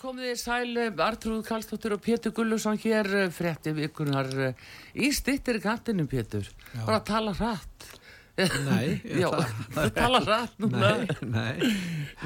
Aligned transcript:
Komið 0.00 0.28
þið 0.30 0.40
sæl, 0.40 0.80
Artrúð 1.06 1.44
Kallstóttir 1.48 1.94
og 1.96 2.02
Pétur 2.04 2.32
Gullusson 2.36 2.78
hér, 2.82 3.08
frettir 3.34 3.74
virkunar 3.76 4.28
í 4.94 5.08
stittir 5.14 5.58
kantinum, 5.64 6.08
Pétur. 6.10 6.48
Bara 6.84 6.98
að 7.00 7.06
tala 7.08 7.32
hratt. 7.38 7.86
Nei, 8.36 8.98
Já, 9.16 9.30
þú 9.72 9.84
tala 9.96 10.18
rætt 10.20 10.58
núna. 10.60 10.90
Nei, 11.00 11.14
nei. 11.32 11.70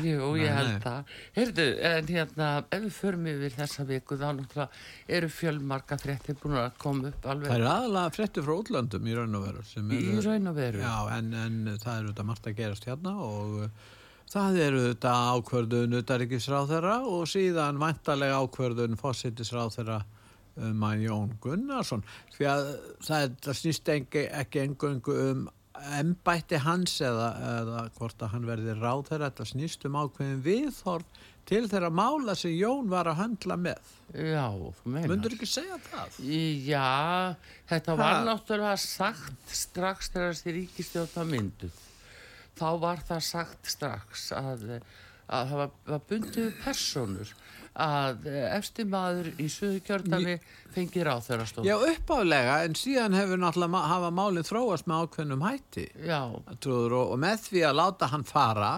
Jú, 0.03 0.33
ég 0.41 0.51
held 0.57 0.81
það. 0.83 1.13
Heyrðu, 1.37 1.67
en 1.93 2.09
hérna, 2.11 2.49
ef 2.67 2.83
við 2.89 2.97
förum 2.97 3.29
yfir 3.31 3.55
þessa 3.61 3.87
viku 3.87 4.19
þá 4.19 4.27
náttúrulega 4.41 5.15
eru 5.21 5.31
fjölmarka 5.31 6.01
fréttir 6.03 6.35
búin 6.43 6.59
að 6.65 6.73
koma 6.83 7.13
upp 7.13 7.23
Það 7.23 7.31
alveg 7.37 7.55
er 7.61 7.67
aðalega 7.77 8.15
fréttir 8.19 8.47
frá 8.49 8.57
útlöndum 8.57 9.07
í 9.07 9.15
raun 9.21 9.39
og 9.39 9.47
veru 9.47 9.63
í 9.63 10.03
eru- 10.03 10.27
raun 10.27 10.51
og 10.51 10.59
veru. 10.59 10.83
Já, 10.83 10.97
en, 11.21 11.31
en 11.45 11.63
það 11.79 11.95
eru 12.03 12.11
þetta 12.11 12.29
margt 12.33 12.51
að 12.51 12.59
gerast 12.65 12.91
hérna 12.91 13.15
og 13.31 13.57
það 14.31 14.59
eru 14.67 14.81
þetta 14.89 15.13
ákvörðun 15.35 15.99
utaríkisráð 16.01 16.69
þeirra 16.75 16.97
og 17.11 17.25
síðan 17.31 17.81
vantarlega 17.83 18.41
ákvörðun 18.45 18.99
fósittisráð 19.01 19.73
þeirra 19.79 20.01
um 20.61 20.83
að 20.85 21.05
Jón 21.07 21.31
Gunnarsson. 21.41 22.03
Því 22.35 22.47
að 22.51 22.67
það, 23.07 23.33
það 23.47 23.59
snýst 23.63 23.91
ekki, 23.95 24.27
ekki 24.43 24.63
engöngu 24.67 25.17
um 25.31 25.49
embætti 25.97 26.59
hans 26.61 26.99
eða, 27.01 27.29
eða 27.63 27.83
hvort 27.97 28.21
að 28.27 28.33
hann 28.35 28.49
verði 28.49 28.75
ráð 28.77 29.07
þeirra 29.09 29.31
þetta 29.31 29.47
snýst 29.49 29.87
um 29.89 29.95
ákveðin 30.03 30.43
viðhorf 30.45 31.23
til 31.49 31.63
þeirra 31.71 31.89
mála 31.91 32.35
sem 32.37 32.53
Jón 32.53 32.91
var 32.93 33.09
að 33.11 33.23
höndla 33.23 33.57
með. 33.59 33.95
Já, 34.13 34.45
þú 34.53 34.91
meinar. 34.93 35.09
Mundur 35.15 35.35
ekki 35.39 35.49
segja 35.49 35.79
það? 35.89 36.19
Já, 36.69 36.91
þetta 37.71 37.97
var 37.99 38.13
Ha? 38.19 38.25
náttúrulega 38.29 38.77
sagt 38.83 39.55
strax 39.57 40.11
þegar 40.13 40.35
þessi 40.37 40.55
ríkistjóta 40.59 41.25
mynduð 41.27 41.87
þá 42.59 42.69
var 42.83 43.05
það 43.09 43.23
sagt 43.29 43.71
strax 43.71 44.31
að, 44.37 44.67
að 45.31 45.53
það 45.53 45.57
var, 45.63 45.73
var 45.93 46.05
bundið 46.11 46.53
personur 46.65 47.35
að 47.81 48.27
efsti 48.51 48.85
maður 48.91 49.29
í 49.41 49.47
suðukjördami 49.51 50.35
fengir 50.75 51.07
á 51.07 51.17
þeirra 51.23 51.47
stóð 51.47 51.69
Já, 51.69 51.77
uppálega, 51.79 52.57
en 52.67 52.75
síðan 52.79 53.15
hefur 53.15 53.39
náttúrulega 53.41 53.83
hafa 53.93 54.11
málið 54.15 54.49
þróast 54.51 54.89
með 54.91 55.05
ákveðnum 55.05 55.45
hætti. 55.47 55.87
Trúður, 56.61 56.97
og, 56.99 57.13
og 57.15 57.23
með 57.23 57.47
því 57.47 57.63
að 57.69 57.79
láta 57.79 58.11
hann 58.11 58.27
fara, 58.27 58.73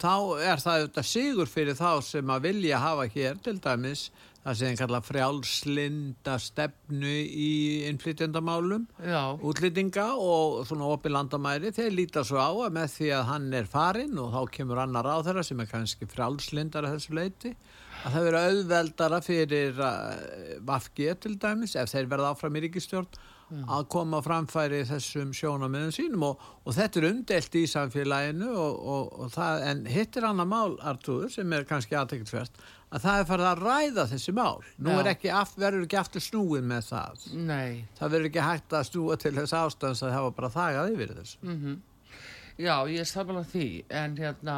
þá 0.00 0.14
er 0.40 0.64
það 0.64 0.80
auðvitað 0.80 1.08
sigur 1.12 1.52
fyrir 1.52 1.78
þá 1.78 1.90
sem 2.08 2.32
að 2.32 2.48
vilja 2.48 2.82
hafa 2.82 3.06
hér 3.12 3.40
til 3.44 3.58
dæmis 3.60 4.08
það 4.44 4.56
sem 4.60 4.76
kalla 4.80 5.00
frjálslinda 5.04 6.36
stefnu 6.40 7.10
í 7.10 7.50
innflytjandamálum, 7.90 8.86
útlýtinga 9.46 10.06
og 10.16 10.62
svona 10.68 10.88
opið 10.94 11.14
landamæri. 11.16 11.72
Þeir 11.76 11.96
líta 11.96 12.24
svo 12.24 12.40
á 12.40 12.48
að 12.48 12.78
með 12.78 12.94
því 12.94 13.10
að 13.18 13.26
hann 13.32 13.50
er 13.60 13.68
farinn 13.68 14.22
og 14.22 14.32
þá 14.32 14.54
kemur 14.56 14.80
annar 14.84 15.10
á 15.12 15.16
þeirra 15.26 15.44
sem 15.46 15.60
er 15.60 15.68
kannski 15.70 16.08
frjálslindar 16.08 16.88
að 16.88 16.96
þessu 16.96 17.18
leiti, 17.18 17.52
að 18.00 18.14
það 18.14 18.24
verður 18.28 18.46
auðveldara 18.46 19.20
fyrir 19.24 19.84
uh, 19.84 19.98
Vafgi 20.64 21.10
til 21.20 21.36
dæmis, 21.40 21.76
ef 21.76 21.92
þeir 21.92 22.08
verða 22.08 22.32
áfram 22.32 22.56
í 22.56 22.64
ríkistjórn, 22.64 23.20
að 23.50 23.86
koma 23.90 24.20
framfæri 24.22 24.84
þessum 24.86 25.32
sjónamiðum 25.34 25.94
sínum 25.94 26.26
og, 26.28 26.42
og 26.62 26.76
þetta 26.76 27.00
er 27.00 27.06
umdelt 27.08 27.56
í 27.58 27.64
samfélaginu 27.66 28.50
og, 28.52 28.76
og, 28.94 29.08
og 29.24 29.32
það, 29.34 29.64
en 29.72 29.80
hitt 29.90 30.18
er 30.18 30.28
annað 30.28 30.52
mál, 30.52 30.76
Artúður, 30.86 31.32
sem 31.34 31.56
er 31.56 31.66
kannski 31.66 31.98
aðtekilsvert, 31.98 32.62
að 32.90 33.04
það 33.04 33.20
er 33.20 33.28
farið 33.28 33.48
að 33.50 33.62
ræða 33.64 34.04
þessi 34.10 34.32
mál. 34.34 34.64
Nú 34.82 34.96
ekki, 35.12 35.30
aft- 35.30 35.58
verður 35.60 35.86
ekki 35.86 36.00
aftur 36.00 36.24
snúið 36.24 36.66
með 36.72 36.88
það. 36.90 37.28
nei 37.34 37.84
Það 37.98 38.12
verður 38.16 38.30
ekki 38.30 38.46
hægt 38.48 38.76
að 38.78 38.88
snúa 38.90 39.16
til 39.20 39.34
þess 39.38 39.56
ástæðans 39.60 40.02
að 40.02 40.16
hafa 40.16 40.34
bara 40.40 40.52
þagað 40.56 40.92
yfir 40.96 41.14
þessu. 41.20 41.78
Já, 42.60 42.74
ég 42.92 43.00
er 43.00 43.08
sammála 43.08 43.44
því 43.48 43.68
en 43.88 44.16
hérna, 44.20 44.56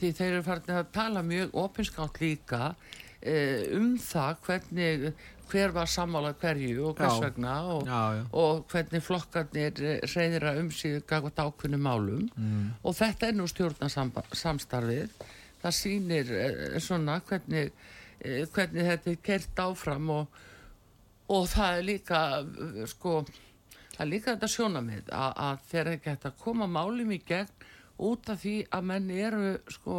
því 0.00 0.12
þeir 0.18 0.32
eru 0.32 0.42
farin 0.42 0.74
að 0.74 0.88
tala 0.96 1.22
mjög 1.22 1.52
opinskátt 1.54 2.18
líka 2.20 2.74
eh, 3.22 3.68
um 3.76 3.94
það 4.00 4.40
hvernig 4.48 5.12
hver 5.52 5.74
var 5.76 5.86
sammála 5.86 6.32
hverju 6.40 6.88
og 6.88 6.96
hvers 6.98 7.18
Já. 7.20 7.22
vegna 7.28 7.54
og, 7.76 7.86
Já, 7.86 8.00
já. 8.16 8.22
og 8.32 8.64
hvernig 8.72 9.04
flokkarnir 9.04 9.80
reyðira 10.08 10.54
um 10.58 10.70
sig 10.72 11.02
gagvart 11.06 11.38
ákveðnum 11.38 11.84
málum 11.84 12.28
mm. 12.34 12.68
og 12.82 12.96
þetta 12.96 13.28
er 13.28 13.36
nú 13.38 13.46
stjórnarsamstarfið 13.52 15.12
það 15.64 15.76
sýnir 15.78 16.32
eh, 16.36 16.76
svona 16.82 17.20
hvernig, 17.24 17.72
eh, 18.20 18.44
hvernig 18.52 18.90
þetta 18.90 19.12
er 19.12 19.22
kert 19.24 19.62
áfram 19.64 20.10
og, 20.12 20.40
og 21.32 21.48
það 21.52 21.78
er 21.78 21.88
líka 21.88 22.20
eh, 22.42 22.82
sko 22.90 23.22
það 23.94 24.04
er 24.04 24.10
líka 24.10 24.34
þetta 24.34 24.52
sjónamið 24.56 25.14
að, 25.14 25.32
að 25.46 25.64
þeir 25.70 25.92
ekki 25.94 26.12
hægt 26.12 26.28
að 26.28 26.42
koma 26.44 26.68
málum 26.68 27.14
í 27.14 27.20
gegn 27.24 27.66
út 28.04 28.30
af 28.32 28.42
því 28.42 28.56
að 28.74 28.88
menn 28.90 29.10
eru 29.14 29.54
sko 29.70 29.98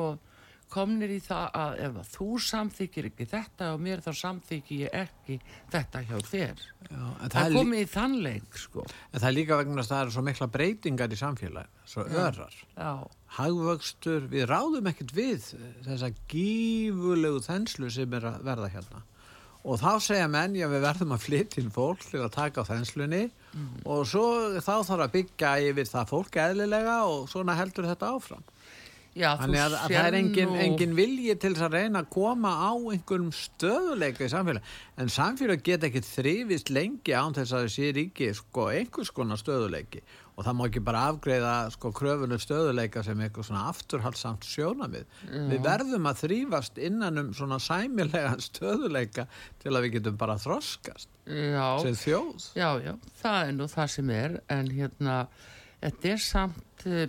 komnir 0.76 1.14
í 1.16 1.20
það 1.24 1.58
að 1.64 1.76
ef 1.88 2.14
þú 2.14 2.28
samþykir 2.50 3.10
ekki 3.10 3.28
þetta 3.32 3.72
og 3.74 3.84
mér 3.88 4.04
þá 4.06 4.12
samþykir 4.22 4.84
ég 4.86 4.98
ekki 5.06 5.40
þetta 5.74 6.04
hjá 6.10 6.16
þér 6.30 6.64
Já, 6.86 7.02
það 7.02 7.36
það, 7.38 7.56
komið 7.58 7.82
í 7.82 7.90
þannleik 7.96 8.60
sko 8.62 8.86
en 8.86 9.20
það 9.20 9.30
er 9.32 9.38
líka 9.40 9.60
vegna 9.62 9.82
að 9.82 9.92
það 9.92 10.04
eru 10.06 10.16
svo 10.16 10.26
mikla 10.30 10.50
breytingar 10.56 11.16
í 11.16 11.20
samfélaginu, 11.24 11.86
svo 11.90 12.06
örar. 12.06 12.60
já, 12.76 12.92
Hagvöxtur, 13.36 14.30
við 14.32 14.46
ráðum 14.48 14.86
ekkert 14.92 15.12
við 15.18 15.50
þessa 15.84 16.12
gífulegu 16.32 17.42
þenslu 17.44 17.90
sem 17.92 18.14
er 18.16 18.30
að 18.30 18.46
verða 18.48 18.70
hérna. 18.72 19.02
Og 19.66 19.80
þá 19.82 19.92
segja 20.06 20.28
menn, 20.30 20.54
já 20.56 20.68
við 20.70 20.84
verðum 20.86 21.16
að 21.16 21.24
flytja 21.26 21.62
inn 21.64 21.72
fólk 21.74 22.04
til 22.06 22.22
að 22.22 22.36
taka 22.36 22.62
á 22.62 22.70
þenslunni 22.70 23.24
og 23.90 24.04
svo 24.06 24.26
þá 24.62 24.76
þarf 24.86 25.06
að 25.08 25.14
byggja 25.16 25.54
yfir 25.72 25.90
það 25.90 26.12
fólk 26.12 26.38
eðlilega 26.44 26.98
og 27.10 27.26
svona 27.32 27.56
heldur 27.58 27.88
þetta 27.90 28.12
áfram. 28.14 28.44
Já 29.16 29.30
Þannig 29.40 29.62
að, 29.64 29.74
að 29.80 29.94
það 29.96 30.08
er 30.10 30.16
engin, 30.20 30.50
nú- 30.52 30.60
engin 30.66 30.96
vilji 30.98 31.36
til 31.40 31.54
þess 31.56 31.66
að 31.70 31.78
reyna 31.80 32.02
að 32.04 32.10
koma 32.12 32.52
á 32.52 32.72
einhverjum 32.76 33.32
stöðuleika 33.36 34.26
í 34.28 34.32
samfélag. 34.34 34.74
En 35.00 35.08
samfélag 35.14 35.64
get 35.64 35.86
ekki 35.88 36.02
þrifist 36.04 36.70
lengi 36.76 37.16
án 37.16 37.34
þess 37.38 37.56
að 37.56 37.64
það 37.66 37.74
sé 37.78 37.90
ríki 37.96 38.28
sko, 38.36 38.68
einhvers 38.76 39.14
konar 39.16 39.40
stöðuleiki. 39.40 40.04
Og 40.36 40.44
það 40.44 40.56
má 40.60 40.66
ekki 40.68 40.82
bara 40.84 41.06
afgreiða 41.14 41.54
sko, 41.72 41.94
kröfunum 41.96 42.42
stöðuleika 42.44 43.06
sem 43.08 43.22
eitthvað 43.24 43.48
svona 43.48 43.62
afturhaldsamt 43.72 44.44
sjónamið. 44.44 45.06
Við 45.32 45.62
verðum 45.64 46.10
að 46.12 46.20
þrýfast 46.26 46.82
innan 46.84 47.22
um 47.24 47.30
svona 47.38 47.60
sæmilega 47.64 48.34
stöðuleika 48.50 49.30
til 49.64 49.72
að 49.72 49.86
við 49.88 49.94
getum 50.02 50.18
bara 50.20 50.36
þroskast 50.44 51.08
já, 51.26 51.70
sem 51.88 51.96
þjóð. 52.04 52.50
já, 52.60 52.68
já, 52.84 52.94
það 53.24 53.40
er 53.48 53.54
nú 53.62 53.70
það 53.72 53.88
sem 53.96 54.12
er 54.20 54.36
en 54.52 54.74
hérna, 54.76 55.16
þetta 55.82 56.12
er 56.12 56.20
samt 56.28 56.84
uh, 56.92 57.06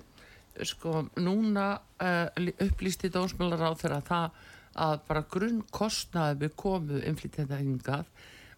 sko, 0.65 1.07
núna 1.21 1.67
uh, 2.01 2.47
upplýsti 2.65 3.11
dósmjölar 3.13 3.67
á 3.69 3.73
þeirra 3.77 4.01
það 4.07 4.41
að 4.87 4.97
bara 5.09 5.25
grunnkostnaði 5.33 6.41
við 6.45 6.57
komu 6.61 7.01
innflytjenda 7.01 7.61
hingað 7.61 8.09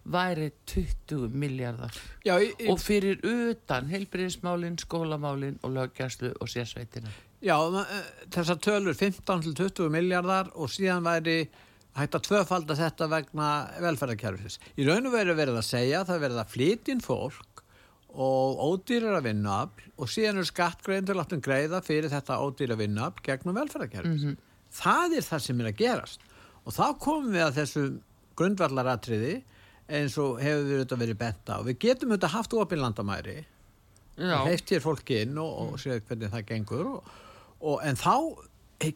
væri 0.09 0.49
20 0.71 1.31
miljardar 1.35 1.95
Já, 2.25 2.37
í, 2.39 2.51
í, 2.55 2.67
og 2.71 2.79
fyrir 2.81 3.19
utan 3.23 3.89
heilbriðismálin, 3.91 4.79
skólamálin 4.79 5.59
og 5.63 5.75
löggæslu 5.75 6.33
og 6.39 6.51
sérsveitina 6.51 7.11
Já, 7.39 7.55
eh, 7.55 8.07
þessar 8.35 8.59
tölur 8.59 8.95
15 8.95 9.43
til 9.45 9.55
20 9.55 9.91
miljardar 9.93 10.51
og 10.55 10.71
síðan 10.71 11.05
væri 11.05 11.37
hægt 11.95 12.17
að 12.17 12.25
tvöfalda 12.27 12.75
þetta 12.77 13.07
vegna 13.11 13.49
velferðarkerfisins. 13.79 14.59
Í 14.75 14.87
raun 14.87 15.07
og 15.07 15.15
veru 15.15 15.35
verið 15.37 15.59
að 15.61 15.67
segja 15.69 16.01
að 16.01 16.11
það 16.11 16.25
verið 16.25 16.41
að 16.41 16.51
flytja 16.53 16.93
inn 16.93 17.03
fólk 17.03 17.58
og 18.09 18.61
ódýrar 18.65 19.19
að 19.19 19.27
vinna 19.29 19.59
og 19.99 20.09
síðan 20.09 20.41
er 20.41 20.49
skattgreðindur 20.49 21.19
láttum 21.19 21.43
greiða 21.45 21.81
fyrir 21.85 22.09
þetta 22.09 22.39
ódýra 22.41 22.77
vinna 22.79 23.11
gegnum 23.25 23.57
velferðarkerfis. 23.59 24.33
Það 24.73 25.15
er 25.19 25.27
það 25.27 25.45
sem 25.45 25.61
er 25.61 25.69
að 25.69 25.79
gerast 25.83 26.25
og 26.65 26.75
þá 26.75 26.85
komum 27.01 27.31
við 27.33 27.45
að 27.45 27.55
þessu 27.61 27.85
grundvallaratriði 28.39 29.37
eins 29.89 30.17
og 30.21 30.41
hefur 30.41 30.65
við 30.67 30.75
auðvitað 30.79 31.01
verið 31.03 31.19
bent 31.19 31.49
á. 31.49 31.57
Við 31.65 31.79
getum 31.85 32.13
auðvitað 32.13 32.35
haft 32.35 32.53
opinn 32.57 32.83
landamæri 32.83 33.37
hér 34.75 34.83
fólki 34.83 35.23
inn 35.23 35.37
og, 35.39 35.51
og 35.63 35.79
séð 35.81 36.03
hvernig 36.07 36.31
það 36.33 36.45
gengur 36.49 36.91
og, 36.95 37.11
og, 37.59 37.77
en 37.87 37.99
þá 37.99 38.15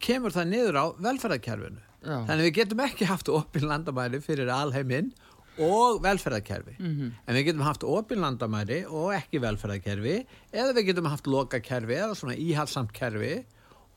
kemur 0.03 0.35
það 0.35 0.49
niður 0.51 0.79
á 0.79 0.85
velferðarkerfinu 1.03 1.81
Já. 2.03 2.17
þannig 2.27 2.49
við 2.49 2.55
getum 2.59 2.83
ekki 2.83 3.07
haft 3.07 3.31
opin 3.31 3.67
landamæri 3.69 4.19
fyrir 4.23 4.51
alheiminn 4.51 5.13
og 5.61 5.99
velferðarkerfi 6.01 6.77
en 6.81 7.35
við 7.35 7.43
getum 7.49 7.65
haft 7.67 7.83
opin 7.85 8.23
landamæri 8.23 8.83
og 8.89 9.13
ekki 9.13 9.41
velferðarkerfi 9.43 10.15
eða 10.51 10.73
við 10.73 10.87
getum 10.89 11.09
haft 11.11 11.27
lokakerfi 11.29 11.99
eða 11.99 12.15
svona 12.17 12.37
íhalsamt 12.37 12.93
kerfi 12.95 13.43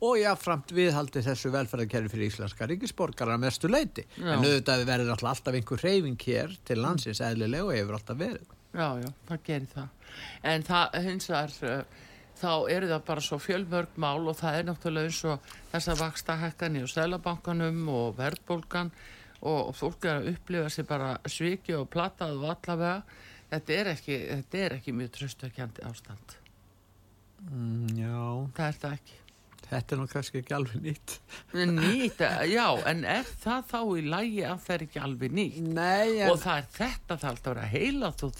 og 0.04 0.18
jáfnframt 0.20 0.72
viðhaldi 0.76 1.22
þessu 1.24 1.50
velferðarkerfi 1.54 2.12
fyrir 2.12 2.30
íslenska 2.30 2.66
ríkisborgara 2.68 3.38
mestu 3.40 3.70
leiti. 3.70 4.04
Já. 4.18 4.34
En 4.34 4.44
auðvitað 4.44 4.84
verður 4.88 5.14
alltaf, 5.14 5.30
alltaf 5.30 5.56
einhver 5.56 5.84
reyfing 5.84 6.18
hér 6.26 6.52
til 6.68 6.80
landsins 6.82 7.22
eðlilega 7.24 7.64
og 7.64 7.72
hefur 7.76 7.96
alltaf 7.96 8.18
verið. 8.20 8.50
Já, 8.76 8.88
já, 9.00 9.08
það 9.30 9.46
gerir 9.46 9.70
það. 9.72 10.10
En 10.52 10.66
það 10.66 10.98
hins 11.06 11.30
vegar, 11.30 11.54
uh, 11.64 12.02
þá 12.36 12.52
eru 12.76 12.90
það 12.92 13.04
bara 13.08 13.24
svo 13.24 13.38
fjölmörg 13.40 14.00
mál 14.04 14.28
og 14.28 14.36
það 14.36 14.58
er 14.58 14.68
náttúrulega 14.68 15.08
eins 15.08 15.22
og 15.24 15.52
þess 15.72 15.92
að 15.92 16.02
vaksta 16.04 16.36
hækkan 16.42 16.76
í 16.76 16.84
Sælabankanum 16.92 17.80
og 17.88 18.18
verðbólgan 18.20 18.92
og 19.42 19.74
fólk 19.76 20.06
er 20.08 20.20
að 20.20 20.30
upplifa 20.32 20.70
sér 20.72 20.88
bara 20.88 21.12
sviki 21.28 21.76
og 21.76 21.88
platað 21.92 22.38
og 22.40 22.48
allavega. 22.54 23.02
Þetta 23.50 23.76
er 23.76 23.92
ekki, 23.92 24.16
þetta 24.32 24.58
er 24.64 24.76
ekki 24.78 24.96
mjög 24.96 25.12
tröstakjandi 25.18 25.84
ástand. 25.86 26.36
Mm, 27.46 27.92
já, 28.00 28.16
Það 28.56 28.66
er 28.66 28.80
það 28.82 28.96
ekki. 28.98 29.20
Þetta 29.66 29.94
er 29.94 30.00
nú 30.00 30.06
kannski 30.10 30.40
ekki 30.40 30.54
alveg 30.56 30.82
nýtt. 30.84 31.14
Nýtt, 31.56 32.20
já, 32.50 32.64
en 32.90 33.02
er 33.10 33.30
það 33.42 33.64
þá 33.70 33.78
í 33.82 34.02
lægi 34.06 34.42
að 34.46 34.60
það 34.66 34.74
er 34.76 34.84
ekki 34.86 35.02
alveg 35.02 35.34
nýtt? 35.38 35.56
Nei, 35.66 36.20
en... 36.20 36.30
Og 36.30 36.38
það 36.42 36.60
er 36.60 36.68
þetta 36.76 37.16
það 37.16 37.28
alltaf 37.30 37.50
að 37.50 37.56
vera 37.56 37.70
heila 37.72 38.10
þú 38.20 38.30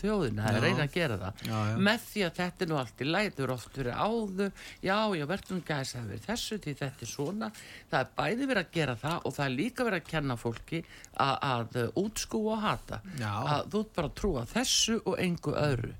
Já. 0.46 0.52
að 0.52 0.66
reyna 0.66 0.86
að 0.86 0.94
gera 0.96 1.18
það. 1.22 1.42
Já, 1.48 1.56
já. 1.70 1.74
Með 1.88 2.06
því 2.06 2.24
að 2.26 2.38
þetta 2.40 2.66
er 2.66 2.70
nú 2.70 2.78
allt 2.82 3.02
í 3.02 3.08
lætur 3.10 3.54
oft 3.56 3.80
verið 3.80 4.00
áður, 4.06 4.64
já, 4.86 4.98
já, 5.20 5.26
verðum 5.32 5.64
gæs 5.66 5.94
að 5.96 6.12
vera 6.12 6.26
þessu 6.28 6.60
því 6.62 6.76
þetta 6.82 7.06
er 7.06 7.12
svona. 7.12 7.50
Það 7.90 8.00
er 8.00 8.14
bæði 8.20 8.50
verið 8.52 8.62
að 8.62 8.72
gera 8.78 8.96
það 9.02 9.18
og 9.26 9.36
það 9.36 9.46
er 9.48 9.56
líka 9.56 9.88
verið 9.90 10.02
að 10.02 10.10
kenna 10.14 10.38
fólki 10.40 10.82
að, 11.26 11.36
að 11.50 11.80
útskúa 12.04 12.56
og 12.56 12.64
hata. 12.66 13.02
Já. 13.18 13.32
Að 13.56 13.70
þú 13.74 13.84
bara 13.98 14.14
trúa 14.22 14.46
þessu 14.50 15.00
og 15.02 15.20
engu 15.22 15.56
öðru. 15.56 15.94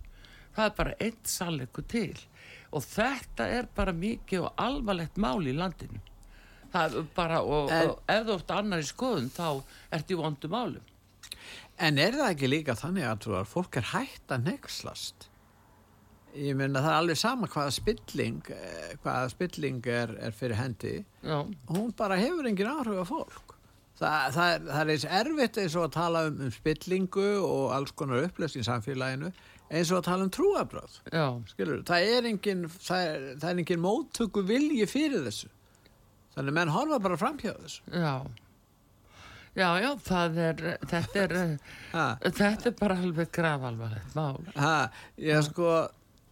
Það 0.57 0.71
er 0.71 0.77
bara 0.79 0.97
sannleiku 1.29 1.83
til. 1.85 2.17
Og 2.77 2.85
þetta 2.85 3.47
er 3.57 3.69
bara 3.77 3.95
mikið 3.97 4.45
og 4.49 4.61
alvarlegt 4.61 5.17
mál 5.23 5.41
í 5.49 5.55
landinu. 5.57 6.03
Það 6.75 6.99
er 7.01 7.07
bara, 7.17 7.39
og, 7.41 7.71
En- 7.73 7.93
og 7.95 8.03
ef 8.13 8.27
þú 8.27 8.35
ert 8.37 8.53
annar 8.59 8.83
í 8.83 8.89
skoðun, 8.91 9.31
þá 9.33 9.47
ertu 9.97 10.17
í 10.17 10.21
vondu 10.21 10.51
málum. 10.53 10.93
En 11.79 11.99
er 12.01 12.13
það 12.17 12.33
ekki 12.35 12.49
líka 12.51 12.77
þannig 12.77 13.07
að 13.07 13.25
þú 13.27 13.41
fólk 13.49 13.77
er 13.81 13.89
hægt 13.93 14.33
að 14.33 14.47
nexlast? 14.51 15.29
Ég 16.37 16.57
meina 16.57 16.83
það 16.85 16.91
er 16.93 16.99
alveg 17.01 17.17
sama 17.17 17.49
hvaða 17.49 17.73
spilling, 17.73 18.41
eh, 18.53 18.95
hvaða 19.05 19.31
spilling 19.33 19.87
er, 19.89 20.13
er 20.21 20.35
fyrir 20.37 20.59
hendi. 20.59 21.05
Já, 21.25 21.39
Hún 21.71 21.95
bara 21.97 22.19
hefur 22.21 22.45
engin 22.49 22.69
áhrif 22.69 23.01
á 23.01 23.07
fólk. 23.09 23.55
Það, 23.97 24.33
það, 24.35 24.51
er, 24.53 24.65
það 24.67 24.81
er 24.83 24.91
eins 24.93 25.07
erfitt 25.19 25.59
eins 25.63 25.77
og 25.77 25.85
að 25.87 25.95
tala 25.95 26.25
um, 26.29 26.41
um 26.45 26.51
spillingu 26.53 27.29
og 27.41 27.71
alls 27.73 27.95
konar 27.97 28.27
upplöst 28.27 28.59
í 28.61 28.65
samfélaginu 28.67 29.31
eins 29.71 29.91
og 29.93 29.99
að 30.01 30.05
tala 30.09 30.25
um 30.27 30.31
trúabröð. 30.31 30.97
já, 31.13 31.27
Skilur, 31.53 31.83
það 31.89 32.09
er 32.17 32.29
engin, 32.31 32.65
það 32.71 33.05
er, 33.11 33.29
það 33.43 33.51
er 33.51 33.61
engin 33.63 33.83
móttöku 33.83 34.43
vilji 34.47 34.87
fyrir 34.91 35.25
þessu. 35.27 35.49
Þannig 36.37 36.53
menn 36.59 36.69
horfa 36.75 36.99
bara 37.03 37.17
fram 37.17 37.39
hjá 37.43 37.53
þessu. 37.57 37.81
já. 37.93 38.17
Já, 39.57 39.71
já, 39.81 39.91
það 40.05 40.35
er, 40.45 40.59
þetta 40.85 41.21
er, 41.23 41.35
Ha. 41.95 42.07
þetta 42.21 42.67
er 42.69 42.75
bara 42.77 42.97
alveg 43.01 43.31
grafalvarlegt 43.33 44.13
mál. 44.15 44.43
Ha, 44.61 44.91
ég 45.17 45.47
sko, 45.47 45.71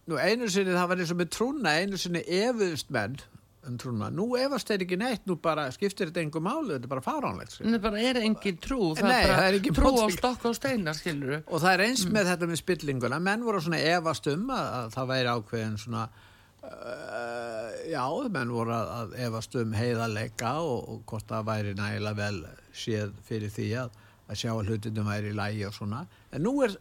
nú 0.05 0.19
einu 0.21 0.45
sinni 0.53 0.75
það 0.75 0.91
var 0.91 1.01
eins 1.01 1.13
og 1.15 1.17
með 1.23 1.31
trúna, 1.33 1.73
einu 1.81 1.97
sinni 1.97 2.21
efuðust 2.21 2.91
menn 2.93 3.15
um 3.69 3.77
trúna. 3.81 4.09
Nú 4.13 4.27
efast 4.39 4.69
þeir 4.69 4.85
ekki 4.85 4.97
neitt, 4.99 5.23
nú 5.29 5.37
bara 5.41 5.65
skiptir 5.73 6.11
þetta 6.11 6.21
engu 6.23 6.41
máli, 6.43 6.75
þetta 6.75 6.87
er 6.87 6.91
bara 6.91 7.03
fáránlegt. 7.05 7.55
skilur. 7.55 7.69
En 7.69 7.77
það 7.77 7.83
bara 7.87 8.03
er 8.09 8.19
engin 8.21 8.61
trú, 8.61 8.79
það 8.97 9.09
Nei, 9.09 9.15
er 9.15 9.27
bara 9.27 9.39
það 9.39 9.57
er 9.57 9.75
trú 9.79 9.91
á 9.95 10.07
stokk 10.15 10.47
og 10.49 10.55
steina, 10.57 10.93
skilur 10.97 11.35
Og 11.45 11.63
það 11.63 11.71
er 11.73 11.83
eins 11.87 12.05
með 12.11 12.31
þetta 12.31 12.49
með 12.51 12.61
spillinguna, 12.61 13.19
menn 13.27 13.45
voru 13.47 13.61
svona 13.65 13.81
efast 13.95 14.31
um 14.31 14.47
að, 14.53 14.71
að 14.79 14.95
það 14.95 15.11
væri 15.11 15.33
ákveðin 15.35 15.77
svona, 15.81 16.05
uh, 16.69 17.69
já, 17.91 18.03
menn 18.37 18.55
voru 18.55 18.75
að, 18.77 18.95
að 18.99 19.15
efast 19.27 19.59
um 19.61 19.77
heiðarleika 19.81 20.55
og, 20.63 20.89
og 20.95 21.05
hvort 21.11 21.29
það 21.31 21.47
væri 21.51 21.77
nægilega 21.77 22.19
vel 22.21 22.41
séð 22.85 23.15
fyrir 23.27 23.53
því 23.53 23.69
að, 23.85 24.01
að 24.25 24.41
sjá 24.41 24.51
að 24.55 24.71
hlutinum 24.73 25.09
væri 25.13 25.31
í 25.33 25.37
lægi 25.37 25.65
og 25.69 25.77
svona. 25.77 26.05
En 26.31 26.45
nú 26.45 26.57
er, 26.65 26.77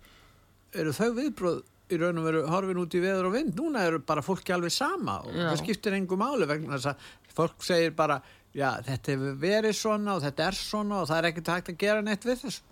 eru 0.75 0.94
þau 0.96 1.10
viðbröð 1.20 1.62
í 1.94 2.00
raun 2.02 2.20
og 2.20 2.26
veru 2.29 2.43
horfin 2.50 2.81
út 2.82 2.94
í 2.99 3.02
veður 3.02 3.29
og 3.31 3.35
vind. 3.38 3.55
Núna 3.58 3.85
eru 3.88 4.00
bara 4.06 4.23
fólki 4.26 4.55
alveg 4.55 4.75
sama 4.75 5.20
og 5.25 5.32
Já. 5.35 5.46
það 5.52 5.61
skiptir 5.62 5.96
engu 5.99 6.19
máli 6.20 6.49
vegna 6.50 6.76
þess 6.76 6.93
að 6.93 7.08
fólk 7.35 7.67
segir 7.67 7.94
bara, 7.99 8.20
já, 8.55 8.70
þetta 8.87 9.14
hefur 9.17 9.38
verið 9.43 9.76
svona 9.79 10.14
og 10.19 10.23
þetta 10.26 10.49
er 10.50 10.58
svona 10.58 11.00
og 11.02 11.08
það 11.11 11.19
er 11.23 11.29
ekkert 11.32 11.52
hægt 11.56 11.73
að 11.73 11.79
gera 11.82 12.05
neitt 12.06 12.26
við 12.29 12.44
þessu 12.44 12.62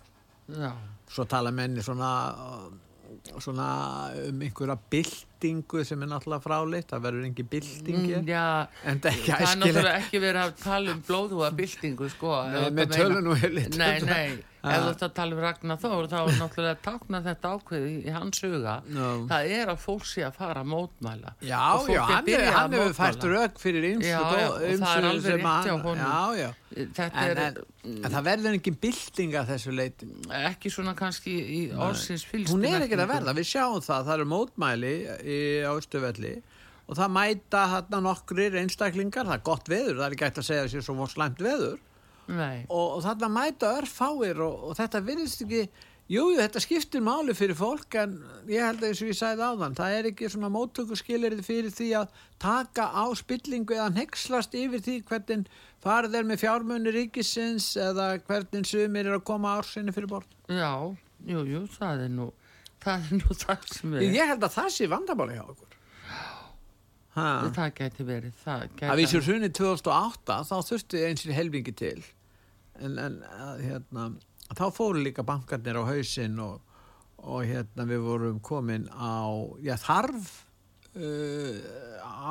Já, 0.63 0.73
svo 1.11 1.25
tala 1.31 1.51
menni 1.55 1.83
svona 1.87 2.11
svona 3.43 3.67
um 4.29 4.41
einhverja 4.43 4.77
byltingu 4.93 5.85
sem 5.87 6.03
er 6.03 6.09
náttúrulega 6.11 6.43
fráleitt 6.45 6.91
það 6.93 7.05
verður 7.07 7.27
engin 7.29 7.51
bylting 7.53 8.01
Mm, 8.03 8.89
en 8.93 9.01
það 9.03 9.13
er 9.13 9.43
er 9.43 9.59
náttúrulega 9.63 9.99
ekki 10.03 10.21
verið 10.23 10.41
að 10.43 10.55
tala 10.63 10.95
um 10.97 11.03
blóðúa 11.09 11.51
byltingu, 11.57 12.09
sko. 12.13 12.33
Nei, 12.51 12.71
með 12.71 12.83
að 12.87 12.97
tölun 12.99 13.31
og 13.33 13.39
heilit 13.43 13.79
Nei, 13.79 14.01
nei, 14.07 14.27
ef 14.63 14.83
þú 14.85 14.91
ert 14.93 15.05
að 15.07 15.15
tala 15.19 15.37
um 15.37 15.43
Ragnar 15.43 15.79
Þór 15.83 16.09
þá 16.11 16.17
er 16.21 16.37
náttúrulega 16.41 16.81
tákna 16.87 17.21
þetta 17.25 17.53
ákveð 17.57 17.87
í, 17.91 17.95
hans 18.15 18.43
huga 18.45 18.75
Já. 18.87 19.07
það 19.33 19.55
er 19.59 19.73
að 19.73 19.81
fólk 19.83 20.07
sé 20.07 20.27
að 20.27 20.37
fara 20.39 20.63
að 20.63 20.71
mótmæla 20.75 21.35
já, 21.43 21.63
já, 21.91 22.03
hann, 22.11 22.33
að 22.33 22.51
hann 22.59 22.77
hefur 22.79 22.99
fært 23.01 23.29
rauk 23.33 23.63
fyrir 23.63 23.89
ymsu 23.95 24.13
hjá 25.67 25.79
honum. 25.83 26.03
já, 26.03 26.43
já. 26.43 26.51
Þetta 26.73 27.23
En, 27.23 27.31
er 27.31 27.41
en, 27.43 27.61
en 27.93 28.09
það 28.15 28.27
verður 28.29 28.57
engin 28.57 28.79
bylting 28.83 29.37
að 29.39 29.53
þessu 29.53 29.75
leiti 29.77 30.09
ekki 30.43 30.73
svona 30.73 30.95
kannski 30.99 31.35
í 31.35 31.61
orðsins 31.73 32.25
fylgstu 32.29 32.57
hún 32.57 32.67
er 32.69 32.87
ekki 32.87 32.99
að 32.99 33.13
verða, 33.13 33.37
við 33.37 33.49
sjáum 33.53 33.85
það. 33.85 34.09
Það 34.09 34.17
eru 34.17 34.29
mótmæli 34.33 34.93
í, 35.23 35.39
á 35.67 35.73
Östuvelli 35.73 36.35
og 36.89 36.99
það 36.99 37.15
mæta 37.15 37.63
þarna 37.77 38.03
nokkrir 38.09 38.59
einstaklingar, 38.63 39.29
það 39.29 39.39
er 39.39 39.47
gott 39.47 39.71
veður. 39.71 39.97
Það 40.01 40.07
er 40.07 40.17
ekki 40.17 40.29
hægt 40.29 40.43
að 40.43 40.49
segja 40.51 40.69
sér 40.73 40.87
svo 40.87 41.09
slæmt 41.09 41.43
veður. 41.45 41.81
Og, 42.69 42.87
og 42.97 43.01
þarna 43.05 43.29
mæta 43.33 43.73
örfáir 43.81 44.43
og, 44.45 44.69
og 44.69 44.77
þetta 44.79 45.01
virðist 45.05 45.43
ekki 45.45 45.65
Jú, 46.11 46.25
jú, 46.33 46.39
þetta 46.41 46.61
skiptir 46.61 47.03
máli 47.05 47.33
fyrir 47.37 47.57
fólk 47.57 47.95
en 48.01 48.17
ég 48.51 48.65
held 48.65 48.83
að 48.83 48.89
eins 48.91 49.01
og 49.05 49.11
ég 49.13 49.17
sagði 49.17 49.45
áðan 49.47 49.77
það 49.79 49.95
er 49.99 50.09
ekki 50.11 50.31
svona 50.33 50.51
móttöku 50.53 50.97
skilirði 50.99 51.45
fyrir 51.47 51.73
því 51.73 51.89
að 52.01 52.17
taka 52.43 52.89
á 52.91 53.05
spillingu 53.17 53.77
eða 53.79 53.93
nexlast 53.95 54.57
yfir 54.59 54.83
því 54.83 54.97
hvernig 55.09 55.47
farið 55.83 56.19
er 56.19 56.27
með 56.29 56.43
fjármunni 56.43 56.93
ríkisins 56.93 57.71
eða 57.81 58.09
hvernig 58.27 58.67
sumir 58.69 59.07
er 59.09 59.17
að 59.17 59.25
koma 59.31 59.55
ársinni 59.61 59.95
fyrir 59.95 60.11
bort. 60.11 60.29
já, 60.51 60.73
jú, 61.31 61.45
jú, 61.49 61.63
það 61.79 62.05
er 62.09 62.13
nú 62.19 62.33
það 62.83 63.07
er 63.07 63.23
nú 63.23 63.37
það 63.45 63.69
sem 63.71 63.95
er 63.95 64.09
Ég 64.09 64.33
held 64.35 64.43
að 64.49 64.57
það 64.59 64.73
sé 64.75 64.91
vandamáli 64.91 65.39
hjá 65.39 65.45
okkur. 65.47 65.79
Ha. 67.13 67.25
það 67.53 67.73
gæti 67.77 68.05
verið 68.09 68.37
það 68.41 68.63
gæti 68.73 68.89
Að 68.89 69.01
vísir 69.03 69.25
hrunni 69.27 69.49
2008 69.53 70.37
þá 70.49 70.55
þurfti 70.65 71.03
eins 71.05 71.25
og 71.29 71.35
helmingi 71.37 71.75
til 71.77 71.99
en, 72.81 72.95
en 72.97 73.19
að, 73.29 73.59
hérna, 73.67 74.07
þá 74.59 74.67
fóru 74.75 75.03
líka 75.03 75.25
bankarnir 75.27 75.81
á 75.81 75.85
hausinn 75.87 76.39
og, 76.43 76.61
og 77.23 77.45
hérna 77.49 77.87
við 77.89 78.07
vorum 78.07 78.41
komin 78.45 78.89
á 78.93 79.31
já, 79.65 79.77
þarf 79.81 80.31
uh, 80.97 81.57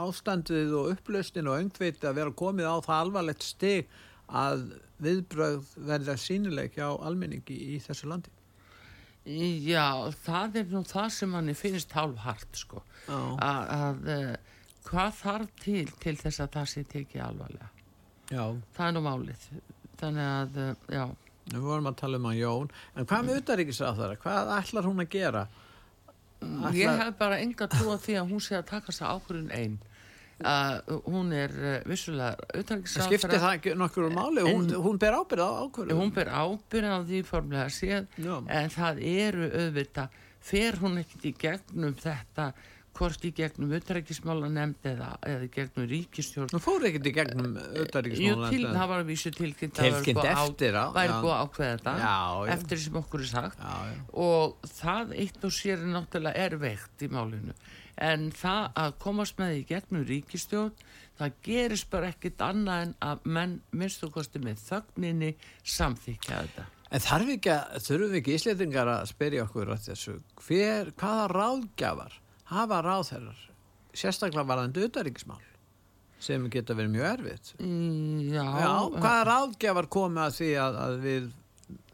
ástandið 0.02 0.76
og 0.78 0.94
upplausnin 0.96 1.50
og 1.52 1.60
öngviti 1.62 2.08
að 2.08 2.20
vera 2.22 2.36
komið 2.44 2.70
á 2.70 2.78
það 2.86 3.04
alvarlegt 3.06 3.48
stig 3.48 3.90
að 4.32 4.70
viðbröð 5.02 5.74
verða 5.90 6.16
sínileg 6.20 6.78
hjá 6.78 6.88
almenningi 6.94 7.58
í 7.76 7.80
þessu 7.84 8.08
landi. 8.12 8.32
Já, 9.26 10.10
það 10.24 10.62
er 10.62 10.72
nú 10.72 10.82
það 10.88 11.10
sem 11.14 11.30
manni 11.30 11.54
finnst 11.58 11.92
hálf 11.94 12.24
hart 12.24 12.58
sko 12.58 12.80
að, 13.06 13.68
að 13.76 14.08
eh, 14.10 14.32
hvað 14.88 15.12
þarf 15.20 15.52
til 15.62 15.84
til 16.02 16.16
þess 16.18 16.42
að 16.42 16.56
það 16.56 16.72
sé 16.72 16.84
tekið 16.90 17.26
alvarlega? 17.28 17.70
Já. 18.32 18.46
það 18.74 18.88
er 18.88 18.96
nú 18.96 19.04
málið. 19.06 19.46
Þannig 20.02 20.32
að, 20.32 20.58
eh, 20.64 20.96
já 20.96 21.04
Við 21.50 21.60
vorum 21.66 21.88
að 21.90 21.96
tala 21.98 22.18
um 22.22 22.26
að 22.30 22.38
Jón, 22.38 22.70
en 22.96 23.06
hvað 23.10 23.26
með 23.28 23.40
utaríkisráðara? 23.42 24.18
Hvað 24.22 24.52
ætlar 24.60 24.86
hún 24.88 25.02
að 25.04 25.10
gera? 25.10 25.48
Ég 26.42 26.86
Ætlar- 26.88 27.00
hef 27.06 27.18
bara 27.18 27.40
enga 27.42 27.68
trú 27.70 27.92
á 27.94 27.98
því 28.02 28.14
að 28.22 28.30
hún 28.32 28.42
sé 28.42 28.56
að 28.58 28.66
taka 28.70 28.92
sig 28.92 29.08
ákvörðun 29.08 29.52
einn. 29.54 29.80
Uh, 30.42 30.80
hún 31.06 31.28
er 31.38 31.52
uh, 31.54 31.74
vissulega 31.86 32.34
Það 32.34 32.56
auðvitaðriksráðara. 32.56 33.10
skiptir 33.12 33.42
það 33.44 33.56
ekki 33.60 33.74
nokkur 33.78 34.08
máli, 34.10 34.42
hún, 34.48 34.72
hún 34.74 34.98
ber 34.98 35.14
ábyrð 35.20 35.44
á 35.46 35.50
ákvörðu. 35.68 35.98
Hún 36.00 36.14
ber 36.16 36.32
ábyrð 36.34 36.90
á 36.90 36.98
því 37.06 37.20
formlega 37.30 37.68
séð, 37.70 38.08
en 38.50 38.74
það 38.74 39.02
eru 39.06 39.50
auðvitað, 39.52 40.16
fer 40.42 40.80
hún 40.82 40.98
ekkert 41.04 41.28
í 41.30 41.34
gegnum 41.44 41.94
þetta, 41.94 42.48
hvort 42.98 43.26
í 43.26 43.32
gegnum 43.36 43.72
auðvitaðriksmála 43.72 44.50
nefnd 44.52 44.88
eða, 44.92 45.10
eða 45.28 45.50
gegnum 45.56 45.88
ríkistjórn. 45.92 46.52
Hún 46.54 46.64
fór 46.64 46.86
ekkert 46.90 47.08
í 47.08 47.14
gegnum 47.16 47.54
Jú, 47.56 47.84
utaríkismála. 47.86 48.50
til, 48.52 48.64
það 48.68 48.90
var 48.92 49.04
að 49.04 49.12
vísu 49.12 49.32
tilkynnt 49.36 49.78
Tilkynnt 49.80 50.26
eftir 50.32 50.78
á, 50.78 50.84
á, 50.84 50.96
væri 50.96 51.14
já. 51.14 51.20
búið 51.24 51.36
að 51.36 51.44
ákveða 51.46 51.76
þetta 51.78 52.56
eftir 52.56 52.82
sem 52.84 53.00
okkur 53.02 53.24
er 53.24 53.30
sagt 53.32 53.62
Já, 53.62 53.78
já. 53.92 54.02
og 54.26 54.74
það 54.80 55.14
eitt 55.24 55.48
og 55.48 55.56
sér 55.56 55.78
er 55.78 55.94
náttúrulega 55.96 56.48
er 56.48 56.58
veikt 56.62 57.06
í 57.06 57.12
málinu 57.12 57.56
en 58.02 58.28
það 58.36 58.68
að 58.84 58.98
komast 59.06 59.40
með 59.42 59.56
í 59.60 59.64
gegnum 59.72 60.06
ríkistjórn 60.10 60.86
það 61.22 61.40
gerist 61.46 61.90
bara 61.94 62.12
ekkit 62.12 62.44
annað 62.44 62.86
en 62.88 62.94
að 63.08 63.26
menn 63.38 63.58
minnstu 63.72 64.10
kosti 64.14 64.42
með 64.44 64.62
þögninni 64.68 65.34
samþykja 65.64 66.44
þetta 66.44 66.70
En 66.92 67.00
þarf 67.00 67.30
ekki 67.38 67.52
að, 67.54 67.76
þurfum 67.86 68.10
við 68.12 68.18
ekki 68.20 68.34
íslendingar 68.36 68.90
að 68.92 69.06
spyrja 69.14 69.46
okkur 69.46 69.70
hver, 70.44 70.90
hvaða 71.00 71.28
ráðgjafar 71.32 72.18
hafa 72.52 72.82
ráðherrar, 72.86 73.48
sérstaklega 73.94 74.48
varðandi 74.48 74.86
utaríkismál? 74.88 75.42
sem 76.22 76.44
geta 76.54 76.76
verið 76.78 76.92
mjög 76.94 77.06
erfitt. 77.16 77.48
Já, 77.58 78.44
Já, 78.62 78.74
hvaða 78.94 79.22
ráðgjafar 79.26 79.88
komið 79.90 80.22
að 80.22 80.36
því 80.36 80.50
að, 80.62 80.76
að 80.84 80.98
við 81.06 81.32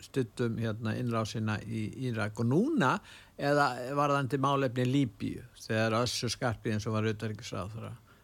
stuttum 0.03 0.57
hérna 0.59 0.95
innrásina 0.99 1.55
í 1.63 1.85
Írak 2.09 2.41
og 2.41 2.49
núna 2.49 2.97
eða 3.37 3.69
varðandi 3.97 4.39
málefni 4.41 4.85
Líbíu 4.87 5.45
þegar 5.61 5.99
Össur 6.01 6.31
Skarpi 6.33 6.73
eins 6.73 6.87
og 6.89 6.97
var 6.97 7.07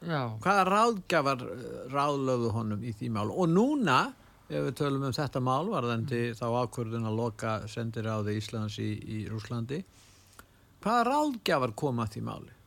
já, 0.03 0.21
hvaða 0.43 0.63
ráðgjafar 0.67 1.43
eh, 1.47 1.75
ráðlögðu 1.93 2.51
honum 2.57 2.83
í 2.83 2.93
því 2.97 3.09
mál 3.13 3.29
og 3.31 3.51
núna 3.51 3.99
ef 4.49 4.67
við 4.67 4.73
tölum 4.81 5.05
um 5.07 5.15
þetta 5.15 5.41
mál 5.43 5.69
varðandi 5.71 6.23
þá 6.37 6.45
ákvörðun 6.63 7.07
að 7.09 7.19
loka 7.19 7.53
sendiráði 7.71 8.37
Íslands 8.39 8.79
í, 8.83 8.89
í 8.99 9.19
Rúslandi 9.31 9.83
hvaða 10.83 11.03
ráðgjafar 11.09 11.75
koma 11.79 12.07
því 12.11 12.25
máli 12.29 12.57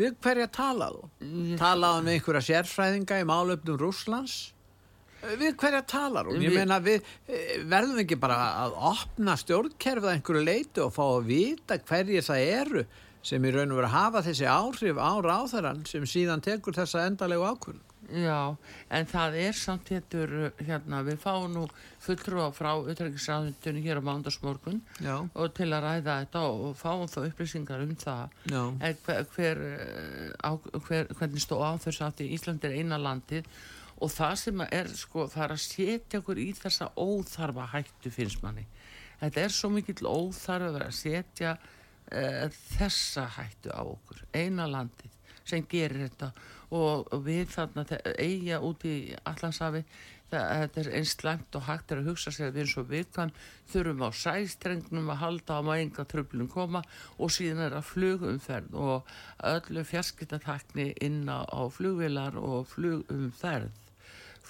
við 0.00 0.16
hverja 0.22 0.46
talaðu 0.54 1.08
talaðu 1.60 2.06
með 2.06 2.16
einhverja 2.16 2.46
sérfræðinga 2.48 3.20
í 3.22 3.28
málefnum 3.30 3.78
Rúslands 3.80 4.38
við 5.20 5.56
hverja 5.60 5.82
talar 5.84 6.28
hún? 6.28 6.40
Ég 6.40 6.54
meina 6.54 6.78
við 6.82 7.04
eh, 7.28 7.60
verðum 7.68 8.00
ekki 8.04 8.16
bara 8.20 8.38
að 8.64 8.76
opna 8.92 9.36
stjórnkerfið 9.40 10.08
að 10.08 10.16
einhverju 10.16 10.44
leiti 10.46 10.84
og 10.84 10.94
fá 10.96 11.02
að 11.04 11.28
vita 11.28 11.78
hverjir 11.90 12.24
það 12.24 12.44
eru 12.56 12.84
sem 13.26 13.44
í 13.44 13.52
raun 13.52 13.74
og 13.74 13.82
veru 13.82 13.92
hafa 13.92 14.22
þessi 14.24 14.48
áhrif 14.48 14.96
á 14.96 15.12
ráðarann 15.20 15.84
sem 15.88 16.06
síðan 16.08 16.40
tekur 16.44 16.76
þessa 16.76 17.04
endalegu 17.04 17.44
ákvörðun. 17.44 17.89
Já, 18.12 18.56
en 18.90 19.06
það 19.10 19.36
er 19.40 19.56
samt 19.58 19.90
héttur, 19.92 20.32
hérna, 20.58 21.02
við 21.06 21.18
fáum 21.22 21.52
nú 21.54 21.64
fulltrúa 22.02 22.48
frá 22.56 22.70
utrækisræðundunni 22.78 23.82
hér 23.84 24.00
á 24.00 24.08
mándagsmorgun 24.08 24.80
og 25.34 25.52
til 25.56 25.68
að 25.68 25.84
ræða 25.86 26.16
þetta 26.24 26.44
og 26.48 26.78
fáum 26.80 27.10
þá 27.10 27.18
upplýsingar 27.26 27.84
um 27.84 27.92
það. 28.00 28.38
En 28.80 29.02
hver, 29.04 29.26
hver, 29.34 29.62
á, 30.42 30.50
hver 30.86 31.12
hvernig 31.18 31.44
stóð 31.44 31.66
á 31.66 31.72
þess 31.84 32.06
að 32.06 32.24
Ísland 32.30 32.64
er 32.64 32.78
eina 32.80 32.98
landið 33.00 33.46
og 34.00 34.10
það 34.14 34.34
sem 34.40 34.64
er 34.70 34.88
sko, 34.96 35.26
það 35.28 35.44
er 35.44 35.54
að 35.56 35.62
setja 35.66 36.22
okkur 36.22 36.40
í 36.40 36.48
þessa 36.56 36.90
óþarfa 36.96 37.68
hættu 37.74 38.12
finnst 38.14 38.42
manni. 38.42 38.66
Þetta 39.20 39.44
er 39.44 39.52
svo 39.52 39.70
mikill 39.74 40.08
óþarfa 40.08 40.86
að 40.86 40.96
setja 40.96 41.56
uh, 41.60 42.46
þessa 42.76 43.28
hættu 43.36 43.74
á 43.76 43.82
okkur 43.84 44.24
eina 44.32 44.66
landið 44.70 45.19
sem 45.50 45.66
gerir 45.68 46.06
þetta. 46.06 46.32
Og 46.70 47.10
og 47.10 47.26
við 47.26 47.50
þarna 47.56 47.84
eiga 48.16 48.60
út 48.62 48.86
í 48.86 48.96
Allandsafi 49.26 49.84
þetta 50.30 50.82
er 50.84 50.88
eins 50.94 51.16
slæmt 51.16 51.56
og 51.58 51.64
hægt 51.66 51.90
er 51.90 52.00
að 52.00 52.12
hugsa 52.12 52.30
sér 52.30 52.50
að 52.50 52.54
við 52.54 52.62
erum 52.62 52.70
svo 52.70 52.84
viðkvæm 52.86 53.32
þurfum 53.72 54.04
á 54.06 54.10
sæstrengnum 54.14 55.10
að 55.10 55.22
halda 55.24 55.56
á 55.58 55.60
maður 55.66 55.82
enga 55.84 56.04
tröflun 56.12 56.50
koma. 56.52 56.84
Og 57.18 57.32
síðan 57.34 57.64
er 57.66 57.74
að 57.78 57.88
flugumferð 57.90 58.76
og 58.78 59.10
öllu 59.50 59.82
fjarskiptatakni 59.90 60.92
inn 61.02 61.24
á 61.26 61.66
flugvilar 61.74 62.38
og 62.38 62.70
flugumferð 62.70 63.74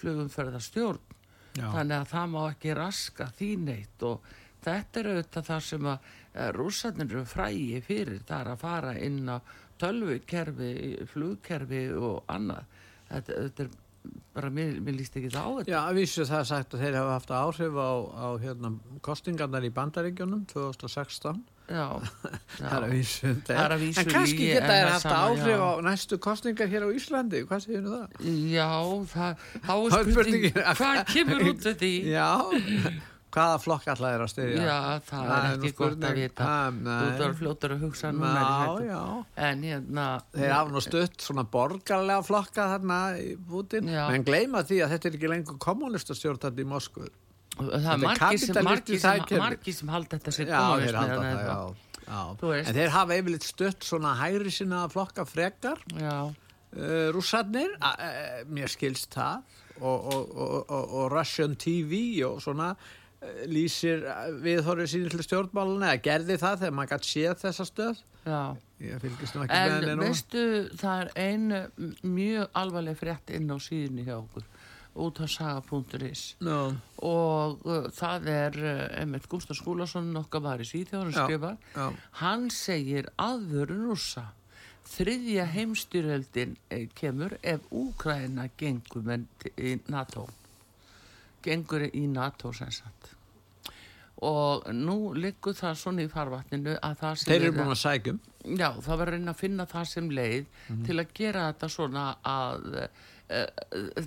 flugumferðarstjórn. 0.00 1.16
Já. 1.59 1.66
þannig 1.75 1.97
að 1.97 2.11
það 2.12 2.28
má 2.30 2.40
ekki 2.45 2.75
raska 2.78 3.26
því 3.38 3.50
neitt 3.64 4.04
og 4.07 4.28
þetta 4.62 5.00
er 5.00 5.09
auðvitað 5.11 5.49
það 5.49 5.64
sem 5.66 5.88
að 5.90 6.11
rússarnir 6.54 7.09
eru 7.11 7.23
frægi 7.26 7.80
fyrir 7.83 8.21
það 8.28 8.45
er 8.45 8.50
að 8.52 8.61
fara 8.61 8.92
inn 9.02 9.25
á 9.26 9.38
tölvukerfi, 9.81 10.73
flugkerfi 11.13 11.85
og 11.99 12.19
annað 12.33 12.67
þetta, 13.11 13.39
þetta 13.45 13.65
er 13.67 13.71
bara, 14.35 14.49
mér, 14.55 14.77
mér 14.81 14.97
líst 14.97 15.17
ekki 15.21 15.29
það 15.35 15.45
á 15.45 15.51
þetta 15.61 15.73
Já, 15.75 15.79
að 15.85 15.99
vísu 16.01 16.25
það 16.29 16.39
er 16.43 16.51
sagt 16.51 16.75
að 16.77 16.85
þeir 16.87 16.99
hafa 17.01 17.15
haft 17.19 17.33
áhrif 17.41 17.75
á, 17.81 17.91
á 18.17 18.29
hérna, 18.41 18.71
kostingarnar 19.05 19.67
í 19.67 19.73
bandaríkjónum 19.77 20.45
2016. 20.53 21.43
já, 21.71 21.85
Það 22.57 22.73
er 22.75 22.85
að 22.87 22.93
vísu 22.97 23.29
um 23.31 23.37
Það 23.47 23.61
er 23.63 23.75
að 23.77 23.83
vísu 23.85 24.01
En 24.03 24.09
kannski 24.11 24.49
geta 24.49 24.71
þeir 24.73 24.89
það 24.89 24.95
haft 24.95 25.13
áhrif 25.21 25.51
já. 25.53 25.61
á 25.61 25.71
næstu 25.87 26.19
kostingar 26.25 26.73
hér 26.73 26.87
á 26.87 26.91
Íslandi. 26.97 27.43
Hvað 27.47 27.63
segir 27.67 27.85
það? 27.87 28.25
já 28.57 28.71
það, 29.13 29.45
þá 29.69 29.73
er 29.77 30.11
spurning 30.11 30.49
hvað 30.81 31.03
kemur 31.13 31.45
út 31.53 31.69
af 31.71 31.79
því 31.85 31.93
Já, 32.11 32.27
hvaða 33.35 33.59
flokk 33.63 33.87
alltaf 33.93 34.11
er 34.11 34.23
að 34.25 34.31
styðja? 34.33 34.63
já, 34.67 34.77
það 35.07 35.29
Það 35.31 35.45
er 35.47 35.55
ekki 35.55 35.73
gott 35.79 36.05
að 36.09 36.19
vita 36.19 36.49
þú 36.81 37.09
þarf 37.21 37.39
fljótar 37.41 37.75
að 37.77 37.85
hugsa 37.87 38.11
núna 38.15 38.43
Já, 38.43 38.91
já. 38.91 39.01
en 39.49 39.65
hérna 39.69 40.07
Þeir 40.35 40.55
hafa 40.57 40.75
nú 40.75 40.83
stutt 40.85 41.25
svona 41.27 41.45
borgarlega 41.55 42.27
flokka 42.27 42.67
þarna 42.75 42.99
í 43.23 43.29
Putin, 43.51 43.91
Já. 43.91 44.05
menn 44.11 44.27
gleyma 44.27 44.65
því 44.67 44.81
að 44.85 44.95
þetta 44.97 45.11
er 45.13 45.19
ekki 45.21 45.33
lengur 45.35 45.61
kommunistastjórn 45.63 46.43
þarna 46.43 46.65
í 46.65 46.69
Moskvu. 46.75 47.09
það 47.61 47.89
er 47.93 48.03
margir 48.05 48.39
sem, 48.41 48.55
sem, 49.29 49.41
margir 49.41 49.75
sem 49.77 49.89
halda 49.95 50.19
þetta 50.19 50.37
sér 50.37 50.53
Já, 50.53 50.61
halda 50.61 50.85
eða 50.91 51.07
það, 51.09 51.41
já. 51.47 52.05
já. 52.11 52.21
Veist. 52.43 52.69
En 52.71 52.79
þeir 52.79 52.95
hafa 52.97 53.19
yfirleitt 53.21 53.47
stutt 53.47 53.87
svona 53.87 54.15
hægri 54.19 54.51
sinna 54.55 54.85
flokka 54.91 55.27
frekar, 55.29 55.83
já, 55.95 56.15
uh, 56.31 57.09
rússarnir, 57.15 57.75
uh, 57.79 58.41
mér 58.51 58.73
skilst 58.73 59.13
það, 59.15 59.43
og, 59.81 60.09
og, 60.13 60.33
og, 60.37 60.65
og, 60.71 61.05
Russian 61.13 61.55
TV 61.57 62.21
og 62.27 62.41
svona 62.45 62.73
uh, 62.75 63.00
lýsir 63.50 64.05
viðhorfið 64.45 64.89
sín 64.95 65.09
til 65.12 65.25
stjórnmáluna, 65.27 65.91
eða 65.93 66.03
gerði 66.07 66.37
það 66.41 66.59
þegar 66.62 66.77
maður 66.79 66.93
gæti 66.95 67.11
séð 67.12 67.35
þessa 67.45 67.67
stöð. 67.69 67.99
já 68.25 68.41
Ég 68.81 68.97
fylgist 69.03 69.35
nú 69.37 69.43
ekki 69.45 69.53
með 69.53 69.67
En 69.67 69.73
henni 69.77 69.95
nú. 69.99 70.05
veistu, 70.09 70.43
það 70.81 71.00
er 71.03 71.11
ein 71.21 71.50
m- 71.53 71.91
mjög 72.17 72.47
alvarleg 72.57 72.97
frétt 72.97 73.29
inn 73.37 73.50
á 73.53 73.57
síðunni 73.61 74.07
hjá 74.07 74.15
okkur 74.23 74.47
út 75.05 75.21
á 75.21 75.27
saga.is 75.29 76.23
No. 76.41 76.73
og 77.05 77.61
uh, 77.69 77.91
það 77.93 78.27
er 78.33 78.57
uh, 78.57 79.03
Emmett 79.03 79.29
Gustaf 79.29 79.61
Skúlason 79.61 80.09
okkar 80.17 80.41
var 80.49 80.65
í 80.65 80.67
Svíþjóðan 80.67 81.12
Já, 81.12 81.27
skrifar 81.29 81.95
hann 82.25 82.49
segir 82.50 83.07
aðvörun 83.21 83.85
rússa 83.93 84.25
þriðja 84.91 85.45
heimstyrjöldin 85.53 86.57
eh, 86.73 86.89
kemur 86.99 87.37
ef 87.45 87.61
Úkraina 87.71 88.49
gengur 88.59 89.05
með 89.07 89.29
í 89.61 89.77
NATO 89.93 90.25
gengur 91.44 91.87
í 91.88 92.04
NATO 92.11 92.52
sem 92.56 92.70
sagt 92.75 93.14
og 94.20 94.66
nú 94.76 95.14
liggur 95.16 95.54
það 95.56 95.78
svona 95.80 96.04
í 96.04 96.11
farvatninu 96.12 96.75
að 96.85 96.99
það 97.00 97.14
sem 97.20 97.30
Þeir 97.30 97.44
eru 97.47 97.54
búin 97.56 97.73
að 97.73 97.78
sækjum. 97.80 98.18
Já, 98.61 98.66
það 98.85 98.99
var 99.00 99.11
að 99.11 99.14
reyna 99.14 99.32
að 99.32 99.40
finna 99.40 99.66
það 99.68 99.87
sem 99.88 100.11
leið 100.16 100.50
til 100.87 100.97
að 101.00 101.14
gera 101.16 101.47
þetta 101.47 101.70
svona 101.73 102.04
að 102.28 102.66
uh, 102.80 102.90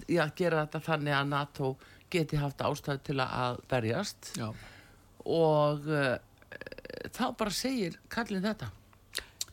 já, 0.10 0.24
gera 0.38 0.62
þetta 0.66 0.84
þannig 0.90 1.18
að 1.18 1.32
NATO 1.34 1.72
geti 2.14 2.38
haft 2.38 2.62
ástæðu 2.62 3.04
til 3.10 3.18
að 3.26 3.60
berjast 3.72 4.32
Já. 4.38 4.48
og 5.26 5.90
uh, 5.90 6.16
þá 7.10 7.26
bara 7.40 7.58
segir 7.58 7.98
kallin 8.14 8.46
þetta 8.46 8.70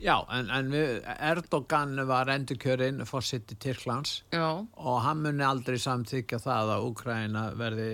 Já, 0.00 0.16
en, 0.32 0.48
en 0.48 0.72
Erdogan 0.72 1.98
var 2.08 2.30
endurkjörinn 2.32 3.04
fórsett 3.08 3.52
í 3.52 3.58
Tyrklands 3.60 4.22
Já, 4.32 4.64
og 4.64 5.02
hann 5.04 5.20
muni 5.26 5.44
aldrei 5.44 5.76
samþykja 5.80 6.40
það 6.40 6.72
að 6.76 6.86
Úkraina 6.88 7.44
verði 7.58 7.90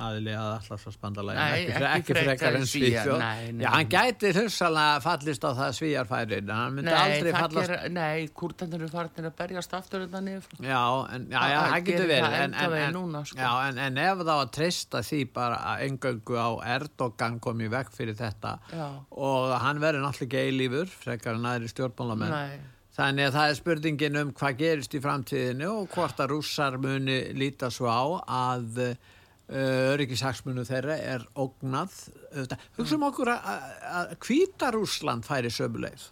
aðli 0.00 0.32
að 0.34 0.48
allarsvarsbandalagi 0.54 1.40
Nei, 1.40 1.84
ekki 1.90 2.16
frekar 2.16 2.56
en 2.58 2.66
Svíþjóð. 2.70 3.24
hann 3.74 3.90
gæti 3.92 4.32
hugsalega 4.36 5.00
fallist 5.04 5.44
á 5.44 5.50
það 5.58 5.74
svíjarfærin 5.78 6.52
hann 6.54 6.74
myndi 6.78 6.90
nei, 6.90 7.00
aldrei 7.04 7.34
fallast 7.36 7.72
gera, 7.74 7.90
nei, 7.96 8.26
kurtanir 8.42 8.80
eru 8.80 8.88
farin 8.92 9.28
að 9.30 9.36
berjast 9.42 9.76
aftur 9.80 10.04
þetta 10.06 10.22
niður 10.26 10.46
frá. 10.48 10.58
Já, 10.70 10.82
en, 11.16 11.28
Það- 11.30 11.54
það 11.74 11.84
getur 11.90 12.10
verið 12.14 12.38
en, 12.40 12.54
en, 12.64 12.92
núna, 12.96 13.22
sko. 13.28 13.38
já, 13.38 13.52
en, 13.68 13.78
en 13.86 14.02
ef 14.06 14.18
það 14.24 14.32
var 14.32 14.42
að 14.46 14.52
treysta 14.58 15.04
því 15.10 15.20
bara 15.36 15.60
að 15.74 15.86
engöngu 15.88 16.40
á 16.40 16.48
Erdogan 16.76 17.38
kom 17.40 17.60
í 17.60 17.70
vekk 17.72 17.94
fyrir 17.96 18.16
þetta 18.18 18.56
Já. 18.72 18.88
og 19.10 19.54
hann 19.62 19.80
verður 19.82 20.04
náttúrulega 20.06 20.26
ekki 20.30 20.44
eilífur 20.50 20.92
frekar 21.00 21.38
en 21.40 21.48
aðri 21.54 21.70
stjórnmálamenn 21.72 22.34
Nei, 22.34 22.60
Þannig 23.00 23.28
að 23.30 23.34
það 23.36 23.50
er 23.50 23.54
spurningin 23.56 24.16
um 24.20 24.30
hvað 24.36 24.56
gerist 24.58 24.94
í 24.98 25.00
framtíðinu 25.00 25.68
og 25.70 25.86
hvort 25.94 26.18
að 26.20 26.32
rússar 26.34 26.74
muni 26.82 27.20
líta 27.38 27.70
svo 27.72 27.86
á 27.88 28.02
að 28.26 28.80
uh, 29.50 29.92
öryggishagsmunu 29.94 30.64
þeirra 30.68 30.96
er 31.14 31.26
ógnað. 31.36 31.96
auðvitað. 32.30 32.64
Hugsa 32.78 32.94
um 32.96 33.06
okkur 33.10 33.32
að- 33.34 34.16
Rússland 34.76 35.26
færi 35.26 35.50
sömuleið 35.50 36.08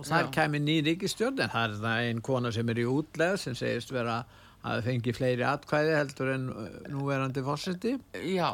og 0.00 0.06
þar 0.06 0.28
Já. 0.28 0.30
kæmi 0.38 0.60
ný 0.64 0.76
ríkistjórn 0.86 1.40
en 1.44 1.50
það 1.52 1.64
er 1.68 1.80
það 1.82 2.04
einn 2.08 2.20
kona 2.24 2.52
sem 2.52 2.68
er 2.72 2.78
í 2.80 2.86
útleð 2.88 3.36
sem 3.42 3.54
segist 3.58 3.90
vera 3.92 4.24
að 4.64 4.82
fengi 4.86 5.12
fleiri 5.16 5.44
atkvæði 5.44 5.96
heldur 5.96 6.30
en 6.34 6.48
uh, 6.52 6.68
núverandi 6.92 7.42
fórseti. 7.44 7.98
já, 8.14 8.50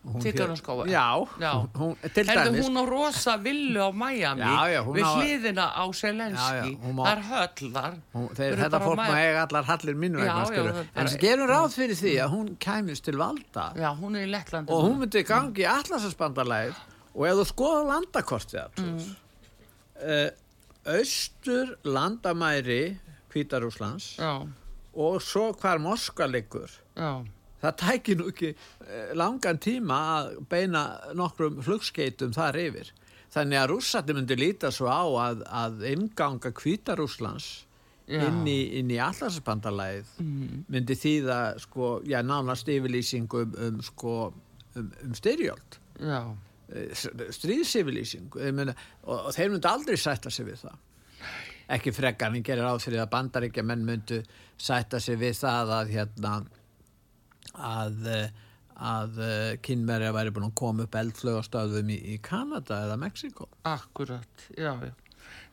Tikkan 0.00 0.54
og 0.54 0.56
skóa 0.56 0.86
Já, 0.88 1.06
Já. 1.36 1.50
Hún, 1.76 1.90
Herðu 2.00 2.62
hún 2.64 2.78
á 2.80 2.84
rosa 2.88 3.34
villu 3.36 3.82
á 3.84 3.90
Miami 3.92 4.40
Já, 4.40 4.60
já, 4.72 4.80
við 4.86 5.08
hliðina 5.12 5.66
á 5.76 5.84
Selenski 5.92 6.70
það 6.80 7.10
er 7.10 7.20
höll 7.28 7.72
þar. 7.74 7.98
Hún, 8.14 8.28
Þau 8.30 8.38
þeir, 8.38 8.46
eru 8.46 8.62
þetta 8.62 8.80
fólk 8.84 9.00
má 9.00 9.10
eiga 9.12 9.42
allar 9.44 9.68
hallir 9.68 9.98
er 10.16 10.80
en 11.04 11.10
gerum 11.20 11.50
ráð 11.50 11.76
fyrir 11.76 12.00
því 12.00 12.14
að 12.24 12.32
hún 12.32 12.48
kæmist 12.64 13.04
til 13.04 13.18
valda. 13.20 13.66
Já, 13.76 13.90
hún 13.98 14.16
er 14.16 14.24
í 14.24 14.30
Lettlandi 14.32 14.72
og 14.72 14.86
hún 14.86 14.96
myndi 15.02 15.24
gangi 15.28 15.66
í 15.66 15.68
allarsasbandalæð 15.68 16.80
og 17.14 17.26
ef 17.28 17.40
þú 17.40 17.46
skoða 17.50 17.82
landakortið 17.90 18.80
mm. 18.80 19.02
uh, 20.00 20.30
austur 20.96 21.74
landamæri 21.84 22.82
Hvítarúslands 23.30 24.14
Já, 24.16 24.32
og 24.96 25.20
svo 25.22 25.50
hvar 25.60 25.78
Moskva 25.82 26.26
liggur 26.30 26.72
já, 26.96 27.20
það 27.62 27.76
tækir 27.84 28.18
nú 28.20 28.28
ekki 28.32 28.50
uh, 28.54 29.14
langan 29.18 29.58
tíma 29.62 29.98
að 30.18 30.30
beina 30.52 30.84
nokkrum 31.18 31.60
flugskeitum 31.64 32.32
þar 32.36 32.58
yfir 32.66 32.92
þannig 33.30 33.60
að 33.62 33.68
rússarnir 33.74 34.16
myndi 34.18 34.36
líta 34.40 34.70
svo 34.74 34.88
á 34.90 35.02
að, 35.30 35.42
að 35.46 35.84
inganga 35.92 36.50
Hvítarúslands 36.56 37.50
Já. 38.10 38.24
inn 38.26 38.40
í, 38.50 38.58
inn 38.80 38.88
í 38.90 38.96
allarsbandalæð 38.98 40.08
Mm. 40.18 40.64
myndi 40.68 40.96
þýða 40.98 41.36
sko, 41.62 42.00
já, 42.10 42.18
nánast 42.26 42.66
yfirlýsing 42.68 43.30
um, 43.38 43.52
um, 43.68 43.76
sko, 43.86 44.14
um, 44.74 44.88
um 45.06 45.14
styrjöld 45.14 45.78
Já, 46.00 46.24
stríðsifilýsing 47.28 48.30
og, 48.34 48.72
og 49.14 49.30
þeir 49.36 49.52
myndi 49.54 49.68
aldrei 49.70 49.98
sætta 50.00 50.30
sig 50.32 50.46
við 50.48 50.64
það 50.64 50.78
ekki 51.70 51.92
frekar 51.94 52.34
en 52.34 52.42
gerir 52.46 52.66
áð 52.66 52.80
fyrir 52.82 53.02
að 53.04 53.12
bandaríkja 53.12 53.62
menn 53.66 53.84
myndu 53.86 54.20
sætta 54.60 54.98
sig 55.02 55.18
við 55.20 55.36
það 55.38 55.70
að 55.76 55.92
hérna 55.94 56.32
að 57.54 58.08
eh, 58.10 58.46
að 58.80 59.18
uh, 59.20 59.54
kynverja 59.60 60.12
væri 60.16 60.32
búin 60.32 60.48
að 60.48 60.56
koma 60.56 60.86
upp 60.86 60.94
eldflögastöðum 60.96 61.90
í, 61.92 61.98
í 62.14 62.18
Kanada 62.24 62.78
eða 62.86 62.96
Mexiko 63.00 63.48
akkurat, 63.68 64.46
já, 64.56 64.72
já. 64.80 64.94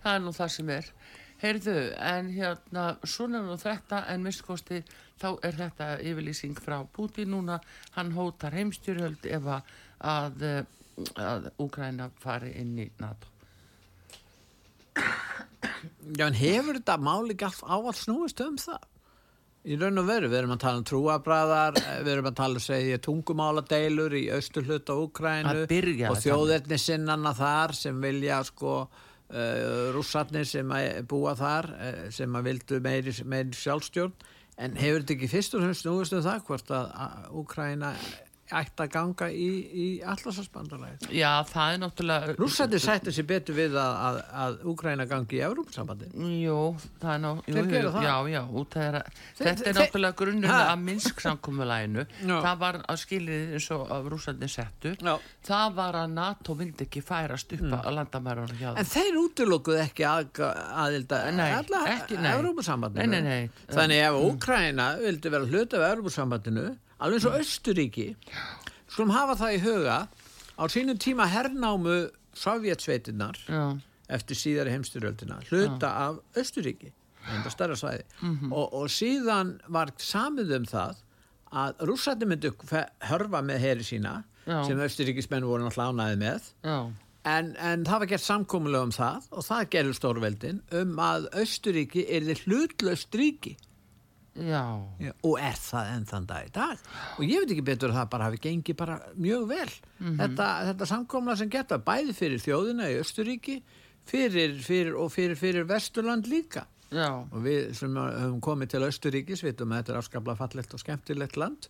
Það 0.04 0.14
er 0.14 0.22
nú 0.24 0.34
það 0.36 0.54
sem 0.54 0.70
er. 0.78 0.92
Heyrðu, 1.38 1.76
en 2.02 2.30
hérna, 2.34 2.86
svona 3.06 3.44
nú 3.46 3.58
þetta, 3.62 4.02
en 4.10 4.24
mistkosti, 4.26 4.80
þá 5.22 5.28
er 5.46 5.60
þetta 5.60 5.90
yfirlýsing 6.02 6.58
frá 6.58 6.80
Putin 6.96 7.34
núna, 7.36 7.60
hann 7.98 8.14
hótar 8.16 8.56
heimstjórhjöld 8.58 9.28
ef 9.38 9.52
að, 9.58 9.76
að, 10.16 10.48
eh, 10.48 11.50
Úgræna 11.62 12.08
fari 12.18 12.56
inn 12.58 12.74
í 12.82 12.88
NATO. 12.98 13.30
Já, 16.18 16.26
en 16.26 16.38
hefur 16.40 16.80
þetta 16.80 16.96
máli 16.98 17.36
ekki 17.36 17.46
allt 17.46 17.62
áallt 17.68 18.00
snúist 18.00 18.42
um 18.42 18.58
það? 18.58 18.88
Í 19.68 19.76
raun 19.76 20.00
og 20.00 20.06
veru, 20.08 20.30
við 20.32 20.40
erum 20.40 20.54
að 20.56 20.62
tala 20.64 20.80
um 20.80 20.86
trúabræðar, 20.88 21.78
eh, 21.82 21.98
við 22.06 22.14
erum 22.14 22.30
að 22.30 22.38
tala 22.40 22.56
um 22.56 22.64
segja 22.64 23.00
tungumáladeilur 23.04 24.14
í 24.16 24.22
austur 24.32 24.64
hluta 24.64 24.96
Úkrænu 24.96 25.52
Að 25.52 25.66
byrja 25.68 26.08
og 26.08 26.16
að 26.16 26.22
tala. 26.22 26.24
þjóðerni 26.24 26.80
sinnana 26.80 27.34
þar 27.36 27.74
sem 27.76 28.00
vilja 28.02 28.38
sko 28.48 28.76
uh, 28.88 29.92
rússarnir 29.96 30.48
sem 30.48 30.72
að 30.72 31.02
búa 31.12 31.36
þar 31.36 31.68
uh, 31.76 32.00
sem 32.16 32.40
að 32.40 32.48
vildu 32.48 32.80
meiri, 32.80 33.16
meiri 33.28 33.60
sjálfstjórn 33.60 34.16
en 34.58 34.80
hefur 34.80 35.04
þetta 35.04 35.18
ekki 35.18 35.32
fyrst 35.36 35.58
og 35.58 35.66
fremst 35.66 35.84
snúist 35.84 36.16
um 36.16 36.24
það 36.24 36.48
hvort 36.48 36.72
að 36.72 37.28
Úkræna 37.44 37.92
ætti 38.48 38.84
að 38.86 38.90
ganga 38.94 39.28
í, 39.34 39.48
í 39.68 39.86
allarsasbandalæði? 40.08 41.10
Já, 41.18 41.32
það 41.50 41.74
er 41.74 41.80
náttúrulega... 41.84 42.36
Rússarnir 42.40 42.82
sættu 42.84 43.12
sér 43.16 43.26
betur 43.30 43.58
við 43.58 43.76
að, 43.82 43.98
að, 44.08 44.20
að 44.44 44.58
Úkræna 44.72 45.06
gangi 45.10 45.40
í 45.40 45.42
Európsambandi. 45.48 46.08
Jú, 46.44 46.58
það 47.02 47.12
er 47.16 47.22
ná, 47.24 47.30
jú, 47.34 47.56
Þeir 47.58 47.60
jú, 47.64 47.72
gera 47.74 47.92
það. 47.98 48.08
já, 48.08 48.16
já, 48.34 48.42
að 48.62 48.78
þeirra, 48.78 49.02
Þeir- 49.10 49.48
þetta 49.48 49.68
er 49.72 49.78
náttúrulega 49.82 50.18
grunnurinn 50.22 50.54
Ha? 50.58 50.62
að 50.72 50.82
Já. 52.24 52.38
það 52.48 52.58
var 52.64 52.80
að 52.88 53.02
skiljið 53.04 53.54
eins 53.58 53.70
og 53.76 53.92
að 53.98 54.10
rússandi 54.14 54.50
settu, 54.56 54.96
Já. 55.04 55.14
það 55.52 55.76
var 55.82 56.00
að 56.04 56.16
NATO 56.18 56.56
vildi 56.62 56.88
ekki 56.88 57.04
færast 57.06 57.54
upp 57.58 57.68
að 57.82 57.92
landamærunum 58.00 58.58
hjá 58.62 58.72
En 58.78 58.88
þeir 58.96 59.20
útilokkuð 59.26 59.82
ekki 59.84 60.08
að, 60.08 60.42
aðilda 60.86 61.22
nei, 63.12 63.22
nei. 63.28 63.50
Þannig 63.72 64.04
ef 64.08 64.20
Úkraina 64.28 64.88
vildi 65.02 65.32
vera 65.34 65.48
hluti 65.52 65.78
af 65.80 65.86
Európusambandinu, 65.92 66.66
alveg 67.00 67.20
eins 67.20 67.26
og 67.30 67.40
Östuríki, 67.42 68.08
skulum 68.90 69.12
hafa 69.16 69.36
það 69.42 69.56
í 69.58 69.62
huga, 69.66 69.98
á 70.58 70.64
sínum 70.74 70.98
tíma 71.02 71.28
hernámu 71.30 71.98
sovjetsveitinnar 72.38 73.38
Já, 73.48 73.64
eftir 74.10 74.40
síðari 74.40 74.74
heimstyrjöldina, 74.76 75.42
hluta 75.50 75.90
af 76.08 76.22
Östuríki, 76.40 76.92
svæði. 77.28 78.04
Mhm. 78.22 78.54
og, 78.54 78.74
og 78.74 78.88
síðan 78.90 79.60
var 79.68 79.92
samið 79.98 80.56
um 80.62 80.66
það 80.66 80.96
að 81.52 81.84
rússarnir 81.90 82.28
myndu 82.32 82.52
fe- 82.68 82.90
hörfa 83.08 83.42
með 83.44 83.60
heri 83.60 83.84
sína, 83.84 84.24
Já. 84.48 84.64
sem 84.68 84.80
Östuríkismenn 84.80 85.44
voru 85.46 85.64
náttúrulega 85.68 85.94
ánæði 85.94 86.18
með, 86.24 86.54
já, 86.64 86.80
En, 87.28 87.50
en 87.60 87.82
það 87.84 88.00
var 88.00 88.08
gert 88.08 88.24
samkomulega 88.24 88.84
um 88.88 88.92
það 88.96 89.26
og 89.36 89.44
það 89.44 89.66
gerur 89.74 89.96
stórveldin 89.98 90.62
um 90.72 90.94
að 91.04 91.26
Östuríki 91.42 92.06
er 92.08 92.24
þið 92.24 92.44
hlutlaust 92.46 93.12
ríki 93.20 93.58
já, 94.38 94.64
Já, 95.02 95.12
og 95.24 95.36
er 95.42 95.58
það 95.62 95.92
enn 95.96 96.08
þann 96.12 96.30
dag 96.30 96.48
í 96.48 96.54
dag? 96.56 96.86
Og 97.18 97.26
ég 97.26 97.44
veit 97.44 97.52
ekki 97.56 97.66
betur 97.72 97.94
að 97.94 98.00
það 98.02 98.14
bara 98.14 98.30
hafi 98.30 98.42
gengið 98.44 98.80
bara 98.80 99.00
mjög 99.18 99.50
vel. 99.50 99.70
Þetta, 100.22 100.48
þetta 100.70 100.90
samkomulega 100.94 101.42
sem 101.42 101.52
geta 101.54 101.82
bæði 101.82 102.16
fyrir 102.18 102.44
þjóðina 102.44 102.90
í 102.94 102.98
Östuríki 103.02 103.60
fyrir, 104.08 104.58
fyrir, 104.64 104.96
og 104.96 105.12
fyrir, 105.14 105.38
fyrir 105.40 105.68
Vesturland 105.70 106.28
líka. 106.32 106.68
Já, 106.88 107.10
og 107.20 107.42
við 107.44 107.74
sem 107.76 107.98
höfum 108.00 108.40
komið 108.44 108.70
til 108.72 108.86
Östuríkis 108.88 109.44
vitum 109.44 109.74
að 109.76 109.82
þetta 109.82 109.94
er 109.94 110.00
afskaplega 110.02 110.40
fallegt 110.40 110.76
og 110.78 110.80
skemmtilegt 110.80 111.40
land. 111.40 111.68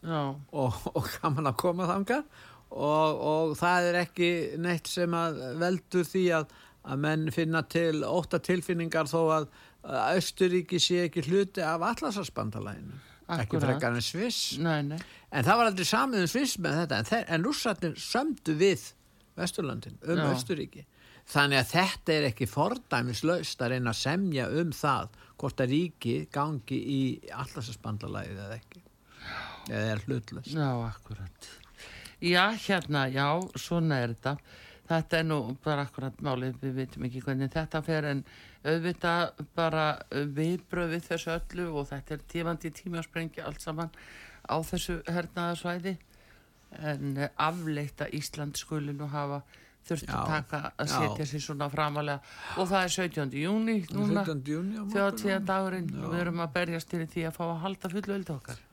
Og, 0.54 0.78
og 0.94 1.10
gaman 1.18 1.50
að 1.50 1.58
koma 1.64 1.88
þangað. 1.90 2.28
Og, 2.68 3.22
og 3.32 3.56
það 3.58 3.90
er 3.90 4.00
ekki 4.04 4.30
neitt 4.62 4.90
sem 4.92 5.14
að 5.16 5.40
veldur 5.62 6.06
því 6.06 6.26
að, 6.38 6.52
að 6.84 7.02
menn 7.06 7.30
finna 7.34 7.64
til 7.66 8.04
ótta 8.06 8.42
tilfinningar 8.44 9.10
þó 9.10 9.22
að 9.40 9.48
að 9.88 10.20
Östuríki 10.20 10.80
sé 10.84 11.06
ekki 11.08 11.24
hluti 11.28 11.64
af 11.64 11.86
allarsarspandalaginu 11.94 13.00
ekki 13.38 13.60
frekar 13.60 13.96
en 13.96 14.04
Sviss. 14.04 14.58
Nei, 14.64 14.82
nei, 14.88 15.00
en 15.32 15.48
það 15.48 15.60
var 15.60 15.72
aldrei 15.72 15.88
samið 15.88 16.24
um 16.24 16.30
Sviss 16.32 16.60
með 16.64 16.82
þetta 16.82 17.00
en, 17.02 17.26
en 17.36 17.48
rússarnir 17.48 17.98
sömdu 18.00 18.56
við 18.60 18.86
Vesturlandin 19.38 20.00
um 20.08 20.22
Já. 20.22 20.30
Östuríki 20.32 20.86
þannig 21.28 21.60
að 21.60 21.72
þetta 21.74 22.14
er 22.16 22.28
ekki 22.30 22.48
fordæmislaust 22.50 23.64
að 23.64 23.74
reyna 23.76 23.92
að 23.92 24.00
semja 24.00 24.48
um 24.62 24.74
það 24.76 25.18
hvort 25.38 25.64
að 25.64 25.74
ríki 25.76 26.18
gangi 26.34 26.78
í 26.78 27.02
allarsarspandalagið 27.36 28.44
eða 28.46 28.58
ekki. 28.58 28.84
Eða 29.68 29.90
er 29.92 30.04
hlutlust 30.06 30.54
já, 30.56 30.70
akkurat. 30.88 31.50
Já, 32.24 32.44
hérna, 32.64 33.04
já, 33.14 33.28
svona 33.60 34.00
er 34.02 34.16
þetta. 34.16 34.38
Þetta 34.88 35.20
er 35.20 35.26
nú 35.28 35.38
bara 35.64 35.84
akkurat 35.84 36.22
málið, 36.24 36.62
við 36.62 36.78
veitum 36.82 37.08
ekki 37.08 37.22
hvernig 37.26 37.52
þetta 37.52 37.82
fer 37.84 38.08
en 38.08 38.24
auðvitað 38.64 39.42
bara 39.58 39.86
viðbröð 40.38 40.94
við 40.96 41.06
þessu 41.10 41.34
öllu 41.36 41.68
og 41.74 41.90
þetta 41.92 42.16
er 42.16 42.26
tífandi 42.34 42.72
tími 42.76 43.02
að 43.02 43.08
sprengja 43.10 43.48
allt 43.50 43.64
saman 43.64 43.92
á 44.48 44.56
þessu 44.64 45.02
hernaðarsvæði 45.12 45.98
en 46.88 47.24
afleitt 47.36 48.04
að 48.04 48.16
Ísland 48.18 48.60
skuli 48.60 48.96
nú 48.96 49.08
hafa 49.12 49.42
þurft 49.88 50.12
að 50.12 50.32
taka 50.32 50.62
að 50.76 50.90
setja 50.92 51.28
sér 51.30 51.44
svona 51.44 51.70
framalega 51.72 52.20
og 52.60 52.68
það 52.70 52.88
er 52.88 52.94
17. 52.96 53.36
júni 53.40 53.78
núna 53.96 54.24
17. 54.28 54.42
júni 54.52 54.76
á 54.76 54.84
morgun. 54.84 54.96
þjóðtíða 54.96 55.38
dagurinn 55.48 55.92
og 56.02 56.12
við 56.12 56.24
erum 56.26 56.42
að 56.44 56.56
berjast 56.58 56.92
til 56.92 57.06
því 57.06 57.28
að 57.30 57.38
fá 57.38 57.44
að 57.48 57.62
halda 57.64 57.92
fullu 57.94 58.18
öld 58.18 58.34
okkar 58.36 58.64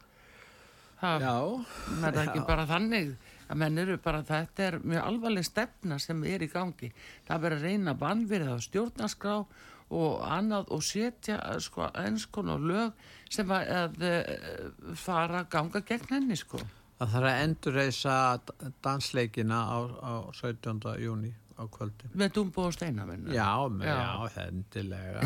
það 1.05 2.09
er 2.11 2.21
ekki 2.25 2.43
já. 2.43 2.47
bara 2.49 2.67
þannig 2.71 3.15
að 3.45 3.61
menn 3.61 3.83
eru 3.83 3.99
bara, 4.01 4.23
þetta 4.25 4.67
er 4.67 4.79
mjög 4.83 5.05
alvarleg 5.05 5.47
stefna 5.47 5.99
sem 6.03 6.23
er 6.29 6.45
í 6.45 6.51
gangi 6.53 6.91
það 7.27 7.45
verður 7.47 7.59
að 7.59 7.67
reyna 7.69 7.97
bannverið 8.01 8.55
á 8.57 8.59
stjórnarskrá 8.67 9.37
og 9.95 10.23
annað 10.27 10.73
og 10.75 10.85
setja 10.85 11.39
sko 11.63 11.91
eins 12.01 12.25
konar 12.33 12.63
lög 12.63 13.05
sem 13.33 13.51
að, 13.53 13.69
að 13.83 14.07
eh, 14.09 14.33
fara 14.97 15.45
að 15.45 15.53
ganga 15.53 15.85
gegn 15.85 16.17
henni 16.17 16.41
sko 16.41 16.63
Það 16.95 17.11
þarf 17.11 17.27
að 17.29 17.41
endurreisa 17.43 18.17
dansleikina 18.85 19.57
á, 19.67 19.79
á 19.99 20.13
17. 20.39 20.79
júni 21.03 21.33
á 21.55 21.63
kvöldi. 21.71 22.09
með 22.19 22.33
Dumbo 22.35 22.65
og 22.69 22.73
Steina 22.75 23.05
minn 23.07 23.27
Já, 23.33 23.47
Já. 23.81 23.95
já, 23.95 24.47
endilega. 24.49 25.23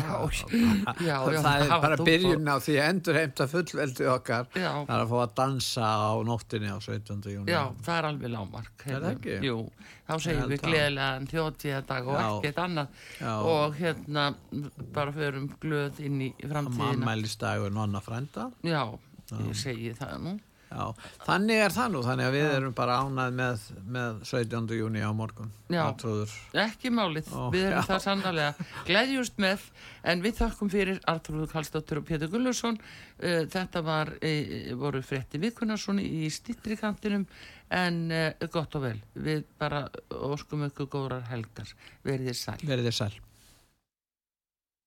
Já, 1.01 1.17
það 1.25 1.63
er 1.63 1.73
bara 1.81 1.97
byrjun 1.97 2.47
á 2.49 2.55
því 2.61 2.75
að 2.79 2.89
endurheimta 2.93 3.47
fullveldi 3.49 4.07
okkar. 4.13 4.47
Já. 4.53 4.71
Það 4.85 4.93
er 4.95 5.03
að 5.05 5.13
fá 5.13 5.17
að 5.23 5.33
dansa 5.39 5.85
á 5.89 6.11
nóttinni 6.29 6.69
á 6.69 6.77
17. 6.79 7.29
júni. 7.33 7.49
Já, 7.51 7.61
það 7.85 7.97
er 7.99 8.09
alveg 8.11 8.33
lámark 8.35 8.85
Er 8.89 8.99
það 9.01 9.09
ekki? 9.15 9.37
Jú, 9.49 9.57
þá 10.09 10.13
segjum 10.25 10.49
við 10.53 10.59
það. 10.59 10.67
gleðilega 10.69 11.09
en 11.19 11.27
þjóðtíðadag 11.33 12.11
og 12.13 12.19
ekkert 12.25 12.61
annað 12.65 12.87
og 13.55 13.79
hérna 13.79 14.27
bara 14.93 15.11
förum 15.15 15.49
glöð 15.61 15.99
inn 16.05 16.21
í 16.27 16.29
framtíðina 16.43 16.99
Mammælistagur 17.05 17.73
nonna 17.73 18.01
frænda. 18.05 18.51
Já, 18.63 18.83
ég 19.47 19.55
segi 19.57 19.93
það 19.97 20.15
nú 20.27 20.39
Já, 20.69 20.83
þannig 21.25 21.59
er 21.63 21.73
það 21.73 21.87
nú, 21.95 22.01
þannig 22.05 22.27
að 22.27 22.35
við 22.37 22.47
erum 22.53 22.73
bara 22.77 22.97
ánað 23.01 23.37
með, 23.39 23.61
með 23.95 24.19
17. 24.29 24.73
júni 24.77 25.01
á 25.01 25.09
morgun. 25.17 25.49
Já. 25.73 25.81
Artrúður. 25.87 26.33
Ekki 26.61 26.91
málið, 26.93 27.31
Ó, 27.33 27.49
við 27.53 27.63
erum 27.71 27.79
já. 27.79 27.87
það 27.87 28.03
sannarlega 28.05 28.67
gleðjust 28.85 29.39
með, 29.41 29.63
en 30.13 30.21
við 30.25 30.35
þakkum 30.43 30.69
fyrir 30.73 30.99
Artrúður 31.09 31.49
Kallstóttur 31.55 32.01
og 32.03 32.05
Pétur 32.09 32.29
Gullursson 32.33 32.77
uh, 32.77 33.45
þetta 33.49 33.81
var, 33.85 34.13
uh, 34.21 34.59
voru 34.81 35.01
frétti 35.05 35.41
Vikunarsson 35.41 36.01
í 36.03 36.29
stittri 36.33 36.77
kantinum 36.79 37.25
en 37.73 37.99
uh, 38.13 38.49
gott 38.53 38.77
og 38.77 38.85
vel 38.85 38.97
við 39.17 39.43
bara 39.61 39.87
óskum 40.29 40.67
ykkur 40.69 40.89
góðrar 40.93 41.25
helgar 41.33 41.73
verið 42.05 42.31
þér 42.31 42.39
sæl 42.43 42.61
Verið 42.69 42.91
þér 42.91 42.97
sæl. 43.01 43.11